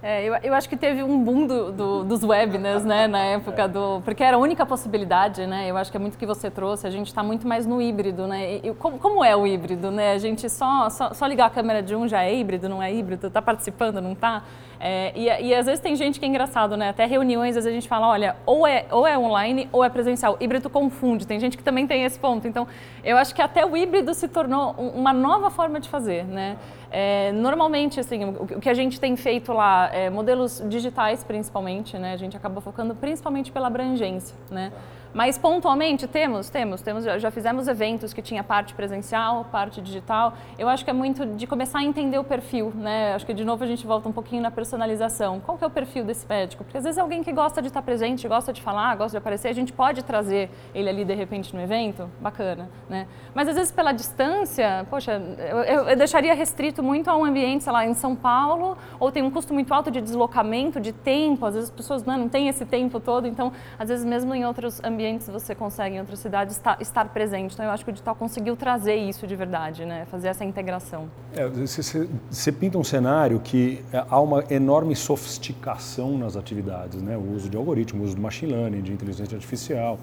é, 0.02 0.24
eu, 0.24 0.34
eu, 0.42 0.54
acho 0.54 0.68
que 0.68 0.76
teve 0.76 1.00
um 1.02 1.22
boom 1.22 1.46
do, 1.46 1.70
do, 1.70 2.04
dos 2.04 2.24
webinars, 2.24 2.84
né, 2.84 3.06
na 3.06 3.20
época 3.20 3.68
do... 3.68 4.02
Porque 4.04 4.24
era 4.24 4.36
a 4.36 4.40
única 4.40 4.66
possibilidade, 4.66 5.46
né? 5.46 5.70
Eu 5.70 5.76
acho 5.76 5.92
que 5.92 5.96
é 5.96 6.00
muito 6.00 6.18
que 6.18 6.26
você 6.26 6.50
trouxe, 6.50 6.88
a 6.88 6.90
gente 6.90 7.06
está 7.06 7.22
muito 7.22 7.46
mais 7.46 7.66
no 7.66 7.80
híbrido, 7.80 8.26
né? 8.26 8.56
E, 8.56 8.74
como, 8.74 8.98
como, 8.98 9.24
é 9.24 9.36
o 9.36 9.46
híbrido, 9.46 9.92
né? 9.92 10.12
A 10.12 10.18
gente 10.18 10.50
só, 10.50 10.90
só, 10.90 11.14
só, 11.14 11.24
ligar 11.26 11.46
a 11.46 11.50
câmera 11.50 11.80
de 11.80 11.94
um 11.94 12.08
já 12.08 12.24
é 12.24 12.34
híbrido, 12.34 12.68
não 12.68 12.82
é 12.82 12.92
híbrido? 12.92 13.28
Está 13.28 13.40
participando, 13.40 14.00
não 14.00 14.12
está? 14.12 14.42
É, 14.84 15.12
e, 15.14 15.26
e, 15.46 15.54
às 15.54 15.66
vezes 15.66 15.78
tem 15.78 15.94
gente 15.94 16.18
que 16.18 16.26
é 16.26 16.28
engraçado, 16.28 16.76
né? 16.76 16.88
Até 16.88 17.06
reuniões, 17.06 17.56
às 17.56 17.62
vezes 17.62 17.68
a 17.68 17.80
gente 17.80 17.88
fala, 17.88 18.08
olha, 18.08 18.34
ou 18.44 18.66
é, 18.66 18.86
ou 18.90 19.06
é 19.06 19.16
online 19.16 19.68
ou 19.70 19.84
é 19.84 19.88
presencial. 19.88 20.36
Híbrido 20.40 20.68
confunde, 20.68 21.24
tem 21.24 21.38
gente 21.38 21.56
que 21.56 21.62
também 21.62 21.86
tem 21.86 22.02
esse 22.02 22.18
ponto. 22.18 22.48
Então, 22.48 22.66
eu 23.04 23.16
acho 23.16 23.32
que 23.32 23.40
até 23.40 23.64
o 23.64 23.76
híbrido 23.76 24.12
se 24.12 24.26
tornou 24.26 24.72
uma 24.72 25.12
nova 25.12 25.48
forma 25.48 25.78
de 25.78 25.88
fazer, 25.88 26.24
né? 26.24 26.56
É, 26.94 27.32
normalmente, 27.32 27.98
assim, 27.98 28.22
o, 28.24 28.60
que 28.60 28.68
a 28.68 28.74
gente 28.74 29.00
tem 29.00 29.16
feito 29.16 29.50
lá, 29.50 29.88
é, 29.92 30.10
modelos 30.10 30.62
digitais 30.68 31.24
principalmente, 31.24 31.96
né? 31.96 32.12
A 32.12 32.16
gente 32.18 32.36
acaba 32.36 32.60
focando 32.60 32.94
principalmente 32.94 33.50
pela 33.50 33.66
abrangência, 33.68 34.36
né? 34.50 34.70
Mas 35.14 35.36
pontualmente 35.36 36.06
temos, 36.06 36.48
temos, 36.48 36.80
temos, 36.80 37.04
já 37.04 37.30
fizemos 37.30 37.68
eventos 37.68 38.14
que 38.14 38.22
tinha 38.22 38.42
parte 38.42 38.72
presencial, 38.72 39.44
parte 39.52 39.80
digital. 39.82 40.32
Eu 40.58 40.70
acho 40.70 40.84
que 40.84 40.90
é 40.90 40.92
muito 40.94 41.26
de 41.26 41.46
começar 41.46 41.80
a 41.80 41.84
entender 41.84 42.18
o 42.18 42.24
perfil, 42.24 42.72
né? 42.74 43.14
Acho 43.14 43.26
que 43.26 43.34
de 43.34 43.44
novo 43.44 43.62
a 43.62 43.66
gente 43.66 43.86
volta 43.86 44.08
um 44.08 44.12
pouquinho 44.12 44.40
na 44.40 44.50
personalização. 44.50 45.38
Qual 45.38 45.58
que 45.58 45.64
é 45.64 45.66
o 45.66 45.70
perfil 45.70 46.04
desse 46.04 46.26
médico? 46.26 46.64
Porque 46.64 46.78
às 46.78 46.84
vezes 46.84 46.96
é 46.96 47.02
alguém 47.02 47.22
que 47.22 47.30
gosta 47.30 47.60
de 47.60 47.68
estar 47.68 47.82
presente, 47.82 48.26
gosta 48.26 48.54
de 48.54 48.62
falar, 48.62 48.96
gosta 48.96 49.10
de 49.10 49.18
aparecer, 49.18 49.48
a 49.48 49.52
gente 49.52 49.72
pode 49.72 50.02
trazer 50.02 50.48
ele 50.74 50.88
ali 50.88 51.04
de 51.04 51.14
repente 51.14 51.54
no 51.54 51.60
evento, 51.60 52.08
bacana, 52.18 52.70
né? 52.88 53.06
Mas 53.34 53.48
às 53.48 53.54
vezes 53.54 53.70
pela 53.70 53.92
distância, 53.92 54.86
poxa, 54.88 55.20
eu, 55.66 55.84
eu, 55.84 55.96
deixaria 55.96 56.32
restrito 56.34 56.82
muito 56.82 57.10
a 57.10 57.16
um 57.16 57.24
ambiente, 57.26 57.64
sei 57.64 57.72
lá, 57.72 57.86
em 57.86 57.92
São 57.92 58.16
Paulo, 58.16 58.78
ou 58.98 59.12
tem 59.12 59.22
um 59.22 59.30
custo 59.30 59.52
muito 59.52 59.74
alto 59.74 59.90
de 59.90 60.00
deslocamento, 60.00 60.80
de 60.80 60.92
tempo, 60.92 61.44
às 61.44 61.54
vezes 61.54 61.68
as 61.68 61.76
pessoas 61.76 62.02
não, 62.02 62.16
não 62.16 62.28
têm 62.30 62.48
esse 62.48 62.64
tempo 62.64 62.98
todo, 62.98 63.26
então 63.28 63.52
às 63.78 63.90
vezes 63.90 64.06
mesmo 64.06 64.34
em 64.34 64.46
outros 64.46 64.82
ambientes 64.82 65.01
ambientes 65.02 65.26
você 65.28 65.54
consegue 65.54 65.96
em 65.96 65.98
outras 65.98 66.20
cidades 66.20 66.56
estar, 66.56 66.80
estar 66.80 67.04
presente. 67.06 67.54
Então 67.54 67.66
eu 67.66 67.72
acho 67.72 67.84
que 67.84 67.90
o 67.90 67.92
digital 67.92 68.14
conseguiu 68.14 68.56
trazer 68.56 68.94
isso 68.94 69.26
de 69.26 69.34
verdade, 69.34 69.84
né? 69.84 70.06
fazer 70.10 70.28
essa 70.28 70.44
integração. 70.44 71.10
É, 71.34 71.48
você, 71.48 72.52
pinta 72.52 72.78
um 72.78 72.84
cenário 72.84 73.40
que 73.40 73.84
é, 73.92 74.04
há 74.08 74.20
uma 74.20 74.44
enorme 74.50 74.94
sofisticação 74.94 76.16
nas 76.16 76.36
atividades, 76.36 77.02
né? 77.02 77.16
o 77.16 77.34
uso 77.34 77.48
de 77.48 77.56
algoritmos, 77.56 78.02
o 78.02 78.04
uso 78.06 78.14
de 78.14 78.20
machine 78.20 78.52
learning, 78.52 78.82
de 78.82 78.92
inteligência 78.92 79.34
artificial. 79.34 79.98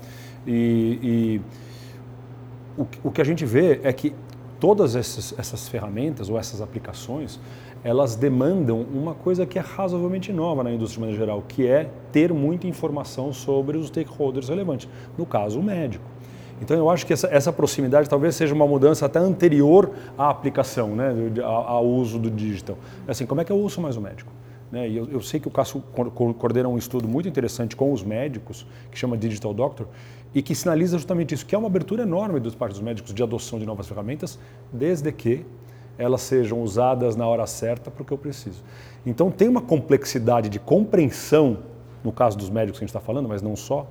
E, 0.45 0.99
e 1.01 1.41
o, 2.77 2.87
o 3.05 3.11
que 3.11 3.21
a 3.21 3.25
gente 3.25 3.45
vê 3.45 3.79
é 3.83 3.93
que 3.93 4.13
todas 4.59 4.95
essas, 4.95 5.33
essas 5.37 5.67
ferramentas 5.67 6.29
ou 6.29 6.37
essas 6.37 6.61
aplicações 6.61 7.39
elas 7.83 8.15
demandam 8.15 8.81
uma 8.93 9.13
coisa 9.13 9.45
que 9.45 9.57
é 9.57 9.61
razoavelmente 9.61 10.33
nova 10.33 10.63
na 10.63 10.71
indústria 10.71 10.95
de 10.95 10.99
maneira 10.99 11.25
geral, 11.25 11.43
que 11.47 11.65
é 11.65 11.89
ter 12.11 12.33
muita 12.33 12.67
informação 12.67 13.31
sobre 13.31 13.77
os 13.77 13.87
stakeholders 13.87 14.49
relevantes, 14.49 14.89
no 15.17 15.25
caso 15.25 15.59
o 15.59 15.63
médico. 15.63 16.03
Então 16.61 16.75
eu 16.75 16.89
acho 16.89 17.05
que 17.05 17.13
essa, 17.13 17.27
essa 17.27 17.53
proximidade 17.53 18.09
talvez 18.09 18.35
seja 18.35 18.53
uma 18.53 18.67
mudança 18.67 19.05
até 19.05 19.17
anterior 19.17 19.91
à 20.17 20.29
aplicação, 20.29 20.89
né, 20.89 21.13
ao, 21.41 21.67
ao 21.67 21.85
uso 21.85 22.19
do 22.19 22.29
digital. 22.29 22.77
Assim, 23.07 23.25
como 23.25 23.39
é 23.39 23.45
que 23.45 23.51
eu 23.51 23.57
uso 23.57 23.79
mais 23.79 23.95
o 23.95 24.01
médico? 24.01 24.31
Né? 24.71 24.87
E 24.87 24.97
eu, 24.97 25.07
eu, 25.09 25.21
sei 25.21 25.39
que 25.39 25.47
o 25.47 25.51
Cássio 25.51 25.81
coordena 26.37 26.69
um 26.69 26.77
estudo 26.77 27.07
muito 27.07 27.27
interessante 27.27 27.75
com 27.75 27.91
os 27.91 28.03
médicos, 28.03 28.67
que 28.91 28.99
chama 28.99 29.17
Digital 29.17 29.53
Doctor, 29.53 29.87
e 30.33 30.41
que 30.41 30.53
sinaliza 30.53 30.97
justamente 30.97 31.33
isso, 31.33 31.45
que 31.45 31.55
é 31.55 31.57
uma 31.57 31.67
abertura 31.67 32.03
enorme 32.03 32.39
dos 32.39 32.55
parte 32.55 32.73
dos 32.73 32.81
médicos 32.81 33.13
de 33.13 33.23
adoção 33.23 33.57
de 33.57 33.65
novas 33.65 33.87
ferramentas, 33.87 34.37
desde 34.71 35.11
que 35.11 35.45
elas 35.97 36.21
sejam 36.21 36.61
usadas 36.61 37.15
na 37.15 37.27
hora 37.27 37.45
certa 37.45 37.91
para 37.91 38.01
o 38.01 38.05
que 38.05 38.13
eu 38.13 38.17
preciso. 38.17 38.63
Então 39.05 39.29
tem 39.29 39.49
uma 39.49 39.61
complexidade 39.61 40.49
de 40.49 40.59
compreensão, 40.59 41.59
no 42.03 42.11
caso 42.11 42.37
dos 42.37 42.49
médicos 42.49 42.79
que 42.79 42.85
a 42.85 42.87
gente 42.87 42.95
está 42.95 43.01
falando, 43.01 43.27
mas 43.27 43.41
não 43.41 43.55
só, 43.55 43.87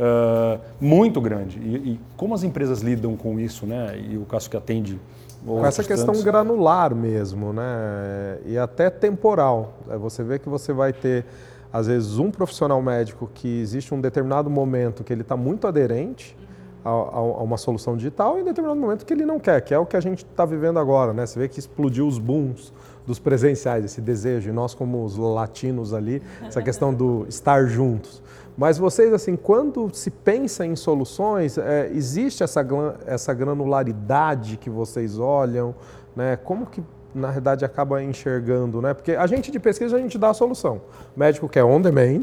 uh, 0.00 0.60
muito 0.80 1.20
grande. 1.20 1.58
E, 1.58 1.92
e, 1.92 2.00
como 2.16 2.34
as 2.34 2.42
empresas 2.42 2.80
lidam 2.80 3.16
com 3.16 3.38
isso, 3.38 3.66
né? 3.66 3.98
E 4.10 4.16
o 4.16 4.24
caso 4.24 4.48
que 4.48 4.56
atende. 4.56 4.98
Com 5.44 5.64
essa 5.64 5.82
questão 5.82 6.08
tantos... 6.08 6.22
granular 6.22 6.94
mesmo, 6.94 7.52
né? 7.52 8.38
E 8.46 8.58
até 8.58 8.90
temporal. 8.90 9.74
Você 9.98 10.22
vê 10.22 10.38
que 10.38 10.48
você 10.48 10.72
vai 10.72 10.92
ter, 10.92 11.24
às 11.72 11.86
vezes, 11.86 12.18
um 12.18 12.30
profissional 12.30 12.80
médico 12.82 13.30
que 13.32 13.60
existe 13.60 13.94
um 13.94 14.00
determinado 14.00 14.50
momento 14.50 15.04
que 15.04 15.12
ele 15.12 15.22
está 15.22 15.36
muito 15.36 15.66
aderente 15.66 16.36
a, 16.84 16.88
a, 16.88 17.42
uma 17.42 17.56
solução 17.56 17.96
digital 17.96 18.38
e 18.38 18.40
em 18.40 18.44
determinado 18.44 18.80
momento 18.80 19.04
que 19.04 19.12
ele 19.12 19.24
não 19.24 19.38
quer, 19.38 19.60
que 19.60 19.72
é 19.72 19.78
o 19.78 19.86
que 19.86 19.96
a 19.96 20.00
gente 20.00 20.24
está 20.24 20.44
vivendo 20.44 20.78
agora, 20.78 21.12
né? 21.12 21.26
Você 21.26 21.38
vê 21.38 21.48
que 21.48 21.58
explodiu 21.58 22.06
os 22.06 22.18
booms 22.18 22.72
dos 23.06 23.18
presenciais, 23.18 23.84
esse 23.84 24.00
desejo, 24.00 24.50
e 24.50 24.52
nós 24.52 24.74
como 24.74 25.04
os 25.04 25.16
latinos 25.16 25.92
ali, 25.94 26.22
essa 26.44 26.62
questão 26.62 26.92
do 26.92 27.26
estar 27.28 27.66
juntos. 27.66 28.22
Mas 28.56 28.78
vocês, 28.78 29.12
assim, 29.12 29.36
quando 29.36 29.90
se 29.94 30.10
pensa 30.10 30.66
em 30.66 30.76
soluções, 30.76 31.56
é, 31.56 31.90
existe 31.92 32.42
essa, 32.42 32.66
essa 33.06 33.32
granularidade 33.32 34.56
que 34.56 34.68
vocês 34.68 35.18
olham, 35.18 35.74
né? 36.14 36.36
Como 36.36 36.66
que 36.66 36.82
na 37.14 37.30
verdade 37.30 37.64
acaba 37.64 38.02
enxergando, 38.02 38.80
né? 38.80 38.94
Porque 38.94 39.12
a 39.12 39.26
gente 39.26 39.50
de 39.50 39.58
pesquisa 39.58 39.96
a 39.96 40.00
gente 40.00 40.18
dá 40.18 40.30
a 40.30 40.34
solução. 40.34 40.80
O 41.16 41.18
médico 41.18 41.48
quer 41.48 41.64
on 41.64 41.80
demand, 41.80 42.22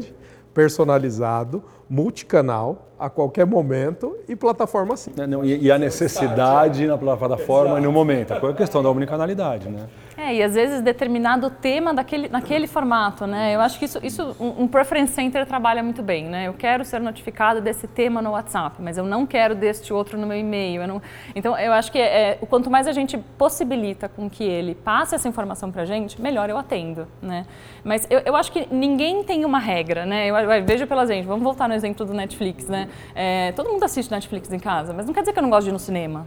personalizado, 0.54 1.62
multicanal, 1.88 2.88
a 2.98 3.08
qualquer 3.08 3.46
momento 3.46 4.16
e 4.28 4.34
plataforma 4.34 4.96
sim. 4.96 5.12
Não, 5.28 5.44
e, 5.44 5.66
e, 5.66 5.70
a 5.70 5.78
necessidade 5.78 6.84
na 6.86 6.98
plataforma 6.98 7.78
e 7.78 7.82
no 7.82 7.92
momento. 7.92 8.32
É 8.32 8.36
a 8.36 8.52
questão 8.52 8.82
da 8.82 8.90
omnicanalidade, 8.90 9.68
né? 9.68 9.86
É, 10.16 10.34
e 10.34 10.42
às 10.42 10.54
vezes 10.54 10.80
determinado 10.80 11.48
tema 11.48 11.94
daquele, 11.94 12.28
naquele 12.28 12.66
formato, 12.66 13.24
né? 13.24 13.54
Eu 13.54 13.60
acho 13.60 13.78
que 13.78 13.84
isso, 13.84 14.00
isso 14.02 14.36
um, 14.40 14.64
um 14.64 14.68
preference 14.68 15.12
center 15.12 15.46
trabalha 15.46 15.80
muito 15.80 16.02
bem, 16.02 16.24
né? 16.24 16.48
Eu 16.48 16.54
quero 16.54 16.84
ser 16.84 17.00
notificado 17.00 17.60
desse 17.60 17.86
tema 17.86 18.20
no 18.20 18.32
WhatsApp, 18.32 18.82
mas 18.82 18.98
eu 18.98 19.04
não 19.04 19.24
quero 19.24 19.54
deste 19.54 19.92
outro 19.92 20.18
no 20.18 20.26
meu 20.26 20.36
e-mail. 20.36 20.82
Eu 20.82 20.88
não... 20.88 21.02
Então, 21.36 21.56
eu 21.56 21.72
acho 21.72 21.92
que 21.92 22.00
é, 22.00 22.36
quanto 22.50 22.68
mais 22.68 22.88
a 22.88 22.92
gente 22.92 23.16
possibilita 23.38 24.08
com 24.08 24.28
que 24.28 24.42
ele 24.42 24.74
passe 24.74 25.14
essa 25.14 25.28
informação 25.28 25.70
para 25.70 25.82
a 25.82 25.86
gente, 25.86 26.20
melhor 26.20 26.50
eu 26.50 26.58
atendo, 26.58 27.06
né? 27.22 27.46
Mas 27.84 28.04
eu, 28.10 28.20
eu 28.24 28.34
acho 28.34 28.50
que 28.50 28.66
ninguém 28.72 29.22
tem 29.22 29.44
uma 29.44 29.60
regra, 29.60 30.04
né? 30.04 30.26
Eu, 30.26 30.36
eu, 30.36 30.64
vejo 30.64 30.84
pela 30.88 31.06
gente, 31.06 31.26
vamos 31.26 31.44
voltar 31.44 31.68
no 31.68 31.74
exemplo 31.78 32.04
do 32.04 32.12
Netflix, 32.12 32.66
né? 32.66 32.88
É, 33.14 33.52
todo 33.52 33.70
mundo 33.70 33.82
assiste 33.84 34.10
Netflix 34.10 34.52
em 34.52 34.58
casa, 34.58 34.92
mas 34.92 35.06
não 35.06 35.14
quer 35.14 35.20
dizer 35.20 35.32
que 35.32 35.38
eu 35.38 35.42
não 35.42 35.50
gosto 35.50 35.64
de 35.64 35.70
ir 35.70 35.72
no 35.72 35.78
cinema. 35.78 36.26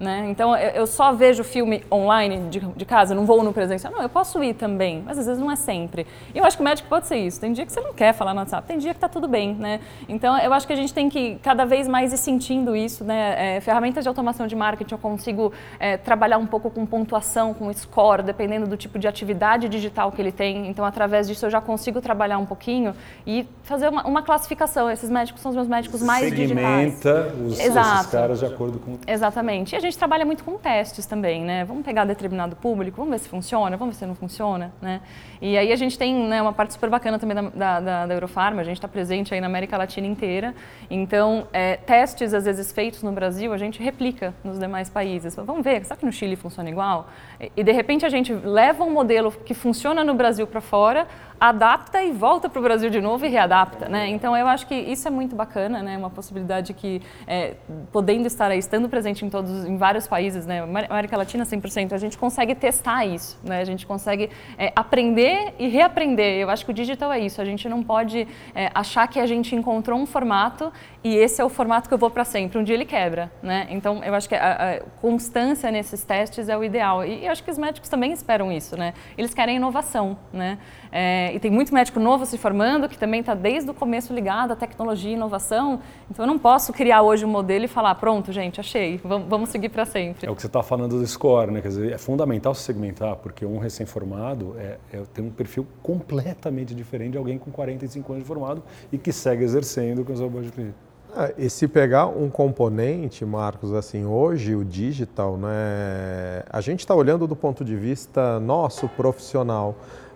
Né? 0.00 0.28
Então, 0.30 0.56
eu 0.56 0.86
só 0.86 1.12
vejo 1.12 1.44
filme 1.44 1.84
online 1.92 2.48
de, 2.48 2.58
de, 2.58 2.84
casa, 2.86 3.14
não 3.14 3.26
vou 3.26 3.42
no 3.42 3.52
presencial. 3.52 3.92
Não, 3.92 4.00
eu 4.00 4.08
posso 4.08 4.42
ir 4.42 4.54
também, 4.54 5.02
mas 5.04 5.18
às 5.18 5.26
vezes 5.26 5.38
não 5.38 5.52
é 5.52 5.56
sempre. 5.56 6.06
E 6.34 6.38
eu 6.38 6.44
acho 6.44 6.56
que 6.56 6.62
o 6.62 6.64
médico 6.64 6.88
pode 6.88 7.06
ser 7.06 7.18
isso. 7.18 7.38
Tem 7.38 7.52
dia 7.52 7.66
que 7.66 7.72
você 7.72 7.82
não 7.82 7.92
quer 7.92 8.14
falar 8.14 8.32
no 8.32 8.40
WhatsApp, 8.40 8.66
tem 8.66 8.78
dia 8.78 8.92
que 8.94 8.96
está 8.96 9.10
tudo 9.10 9.28
bem. 9.28 9.54
Né? 9.54 9.78
Então, 10.08 10.38
eu 10.38 10.54
acho 10.54 10.66
que 10.66 10.72
a 10.72 10.76
gente 10.76 10.94
tem 10.94 11.10
que 11.10 11.38
cada 11.42 11.66
vez 11.66 11.86
mais 11.86 12.14
ir 12.14 12.16
sentindo 12.16 12.74
isso. 12.74 13.04
Né? 13.04 13.56
É, 13.56 13.60
ferramentas 13.60 14.02
de 14.02 14.08
automação 14.08 14.46
de 14.46 14.56
marketing, 14.56 14.94
eu 14.94 14.98
consigo 14.98 15.52
é, 15.78 15.98
trabalhar 15.98 16.38
um 16.38 16.46
pouco 16.46 16.70
com 16.70 16.86
pontuação, 16.86 17.52
com 17.52 17.70
score, 17.70 18.22
dependendo 18.22 18.66
do 18.66 18.78
tipo 18.78 18.98
de 18.98 19.06
atividade 19.06 19.68
digital 19.68 20.10
que 20.10 20.22
ele 20.22 20.32
tem. 20.32 20.66
Então, 20.66 20.82
através 20.82 21.28
disso, 21.28 21.44
eu 21.44 21.50
já 21.50 21.60
consigo 21.60 22.00
trabalhar 22.00 22.38
um 22.38 22.46
pouquinho 22.46 22.94
e 23.26 23.46
fazer 23.64 23.88
uma, 23.88 24.06
uma 24.06 24.22
classificação. 24.22 24.90
Esses 24.90 25.10
médicos 25.10 25.42
são 25.42 25.50
os 25.50 25.56
meus 25.56 25.68
médicos 25.68 26.02
mais 26.02 26.24
Segmenta 26.24 26.54
digitais. 26.54 27.40
Os, 27.46 27.60
esses 27.60 28.10
caras 28.10 28.38
de 28.38 28.46
acordo 28.46 28.78
com... 28.78 28.96
Exatamente. 29.06 29.74
E 29.74 29.76
a 29.76 29.80
gente 29.80 29.89
gente 29.90 29.98
trabalha 29.98 30.24
muito 30.24 30.44
com 30.44 30.56
testes 30.56 31.04
também, 31.04 31.44
né? 31.44 31.64
Vamos 31.64 31.84
pegar 31.84 32.04
determinado 32.04 32.56
público, 32.56 32.96
vamos 32.96 33.12
ver 33.12 33.18
se 33.18 33.28
funciona, 33.28 33.76
vamos 33.76 33.94
ver 33.94 33.98
se 33.98 34.06
não 34.06 34.14
funciona, 34.14 34.72
né? 34.80 35.00
E 35.42 35.58
aí 35.58 35.72
a 35.72 35.76
gente 35.76 35.98
tem 35.98 36.14
né, 36.14 36.40
uma 36.40 36.52
parte 36.52 36.72
super 36.72 36.88
bacana 36.88 37.18
também 37.18 37.36
da, 37.54 37.80
da, 37.80 38.06
da 38.06 38.14
Eurofarma, 38.14 38.60
a 38.60 38.64
gente 38.64 38.76
está 38.76 38.88
presente 38.88 39.34
aí 39.34 39.40
na 39.40 39.46
América 39.46 39.76
Latina 39.76 40.06
inteira. 40.06 40.54
Então, 40.90 41.46
é, 41.52 41.76
testes 41.76 42.32
às 42.32 42.44
vezes 42.44 42.70
feitos 42.72 43.02
no 43.02 43.12
Brasil, 43.12 43.52
a 43.52 43.58
gente 43.58 43.82
replica 43.82 44.32
nos 44.44 44.58
demais 44.58 44.88
países. 44.88 45.34
Vamos 45.34 45.64
ver, 45.64 45.84
será 45.84 45.96
que 45.96 46.06
no 46.06 46.12
Chile 46.12 46.36
funciona 46.36 46.70
igual? 46.70 47.08
E, 47.56 47.64
de 47.64 47.72
repente 47.72 48.06
a 48.06 48.08
gente 48.08 48.32
leva 48.32 48.84
um 48.84 48.90
modelo 48.90 49.32
que 49.32 49.54
funciona 49.54 50.04
no 50.04 50.14
Brasil 50.14 50.46
para 50.46 50.60
fora, 50.60 51.06
adapta 51.40 52.02
e 52.02 52.12
volta 52.12 52.48
para 52.50 52.60
o 52.60 52.62
Brasil 52.62 52.90
de 52.90 53.00
novo 53.00 53.24
e 53.24 53.28
readapta, 53.28 53.88
né? 53.88 54.08
Então 54.08 54.36
eu 54.36 54.46
acho 54.46 54.66
que 54.66 54.74
isso 54.74 55.08
é 55.08 55.10
muito 55.10 55.34
bacana, 55.34 55.82
né? 55.82 55.96
Uma 55.96 56.10
possibilidade 56.10 56.74
que, 56.74 57.00
é, 57.26 57.54
podendo 57.90 58.26
estar 58.26 58.50
aí, 58.50 58.58
estando 58.58 58.88
presente 58.90 59.24
em 59.24 59.30
todos, 59.30 59.64
em 59.64 59.76
vários 59.80 60.06
países, 60.06 60.46
né? 60.46 60.60
América 60.60 61.16
Latina 61.16 61.44
100%, 61.44 61.94
a 61.94 61.98
gente 61.98 62.18
consegue 62.18 62.54
testar 62.54 63.06
isso, 63.06 63.40
né? 63.42 63.60
A 63.60 63.64
gente 63.64 63.86
consegue 63.86 64.28
é, 64.58 64.70
aprender 64.76 65.54
e 65.58 65.68
reaprender. 65.68 66.38
Eu 66.38 66.50
acho 66.50 66.66
que 66.66 66.70
o 66.70 66.74
digital 66.74 67.10
é 67.10 67.18
isso. 67.18 67.40
A 67.40 67.44
gente 67.46 67.66
não 67.66 67.82
pode 67.82 68.28
é, 68.54 68.70
achar 68.74 69.08
que 69.08 69.18
a 69.18 69.26
gente 69.26 69.56
encontrou 69.56 69.98
um 69.98 70.04
formato 70.04 70.70
e 71.02 71.16
esse 71.16 71.40
é 71.40 71.44
o 71.44 71.48
formato 71.48 71.88
que 71.88 71.94
eu 71.94 71.98
vou 71.98 72.10
para 72.10 72.24
sempre. 72.24 72.58
Um 72.58 72.62
dia 72.62 72.74
ele 72.74 72.84
quebra, 72.84 73.32
né? 73.42 73.66
Então 73.70 74.04
eu 74.04 74.14
acho 74.14 74.28
que 74.28 74.34
a, 74.34 74.74
a 74.74 74.80
constância 75.00 75.70
nesses 75.70 76.04
testes 76.04 76.48
é 76.50 76.56
o 76.56 76.62
ideal. 76.62 77.04
E 77.04 77.24
eu 77.24 77.32
acho 77.32 77.42
que 77.42 77.50
os 77.50 77.56
médicos 77.56 77.88
também 77.88 78.12
esperam 78.12 78.52
isso, 78.52 78.76
né? 78.76 78.92
Eles 79.16 79.32
querem 79.32 79.56
inovação, 79.56 80.18
né? 80.30 80.58
É, 80.92 81.32
e 81.34 81.38
tem 81.38 81.50
muito 81.50 81.72
médico 81.72 81.98
novo 81.98 82.26
se 82.26 82.36
formando 82.36 82.88
que 82.88 82.98
também 82.98 83.20
está 83.20 83.34
desde 83.34 83.70
o 83.70 83.74
começo 83.74 84.12
ligado 84.12 84.52
à 84.52 84.56
tecnologia 84.56 85.10
e 85.10 85.14
inovação. 85.14 85.80
Então 86.10 86.24
eu 86.24 86.26
não 86.26 86.38
posso 86.38 86.72
criar 86.72 87.02
hoje 87.02 87.24
um 87.24 87.28
modelo 87.28 87.64
e 87.64 87.68
falar, 87.68 87.94
pronto, 87.94 88.32
gente, 88.32 88.60
achei, 88.60 89.00
vamos, 89.02 89.28
vamos 89.28 89.48
seguir 89.50 89.59
para 89.68 89.84
sempre. 89.84 90.26
É 90.26 90.30
o 90.30 90.34
que 90.34 90.42
você 90.42 90.46
está 90.46 90.62
falando 90.62 90.98
do 90.98 91.06
score, 91.06 91.50
né? 91.50 91.60
Quer 91.60 91.68
dizer, 91.68 91.92
é 91.92 91.98
fundamental 91.98 92.54
se 92.54 92.62
segmentar, 92.62 93.16
porque 93.16 93.44
um 93.44 93.58
recém-formado 93.58 94.56
é, 94.58 94.78
é, 94.92 95.02
tem 95.12 95.24
um 95.24 95.30
perfil 95.30 95.66
completamente 95.82 96.74
diferente 96.74 97.12
de 97.12 97.18
alguém 97.18 97.38
com 97.38 97.50
45 97.50 98.12
anos 98.12 98.24
de 98.24 98.28
formado 98.28 98.62
e 98.92 98.98
que 98.98 99.12
segue 99.12 99.44
exercendo 99.44 100.04
com 100.04 100.12
o 100.12 100.16
seu 100.16 100.28
de 100.28 100.50
cliente. 100.50 100.74
Ah, 101.14 101.32
e 101.36 101.50
se 101.50 101.66
pegar 101.66 102.06
um 102.06 102.30
componente, 102.30 103.24
Marcos, 103.24 103.72
assim, 103.72 104.04
hoje 104.04 104.54
o 104.54 104.64
digital, 104.64 105.36
né, 105.36 106.44
a 106.48 106.60
gente 106.60 106.80
está 106.80 106.94
olhando 106.94 107.26
do 107.26 107.34
ponto 107.34 107.64
de 107.64 107.74
vista 107.74 108.38
nosso, 108.38 108.88
profissional 108.88 109.74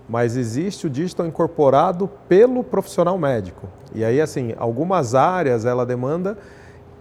mas 0.08 0.36
existe 0.36 0.86
o 0.86 0.90
digital 0.90 1.26
incorporado 1.26 2.08
pelo 2.28 2.62
profissional 2.62 3.16
médico. 3.18 3.68
E 3.94 4.04
aí, 4.04 4.20
assim, 4.20 4.54
algumas 4.56 5.14
áreas 5.14 5.64
ela 5.64 5.86
demanda 5.86 6.36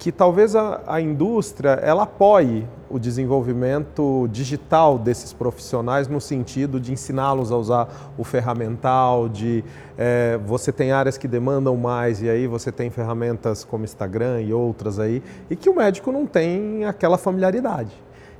que 0.03 0.12
talvez 0.12 0.53
a, 0.53 0.81
a, 0.86 1.00
indústria 1.00 1.79
ela 1.81 2.03
apoie 2.03 2.67
o 2.89 3.00
desenvolvimento 3.00 4.27
digital 4.33 5.00
desses 5.00 5.31
profissionais 5.31 6.10
no 6.10 6.19
sentido 6.19 6.77
de 6.77 6.91
ensiná-los 6.91 7.53
a 7.53 7.55
usar 7.55 8.12
o 8.17 8.24
ferramental, 8.25 9.29
de 9.29 9.63
é, 9.98 10.38
você 10.45 10.74
tem 10.74 10.91
áreas 10.91 11.17
que 11.17 11.25
demandam 11.25 11.77
mais 11.77 12.22
e 12.22 12.29
aí 12.29 12.48
você 12.48 12.69
tem 12.69 12.89
ferramentas 12.89 13.63
como 13.63 13.86
Instagram 13.86 14.41
e 14.41 14.51
outras 14.51 15.00
aí 15.00 15.24
e 15.50 15.55
que 15.55 15.69
o 15.69 15.75
médico 15.77 16.12
não 16.12 16.25
tem 16.25 16.83
aquela 16.83 17.17
familiaridade. 17.17 17.93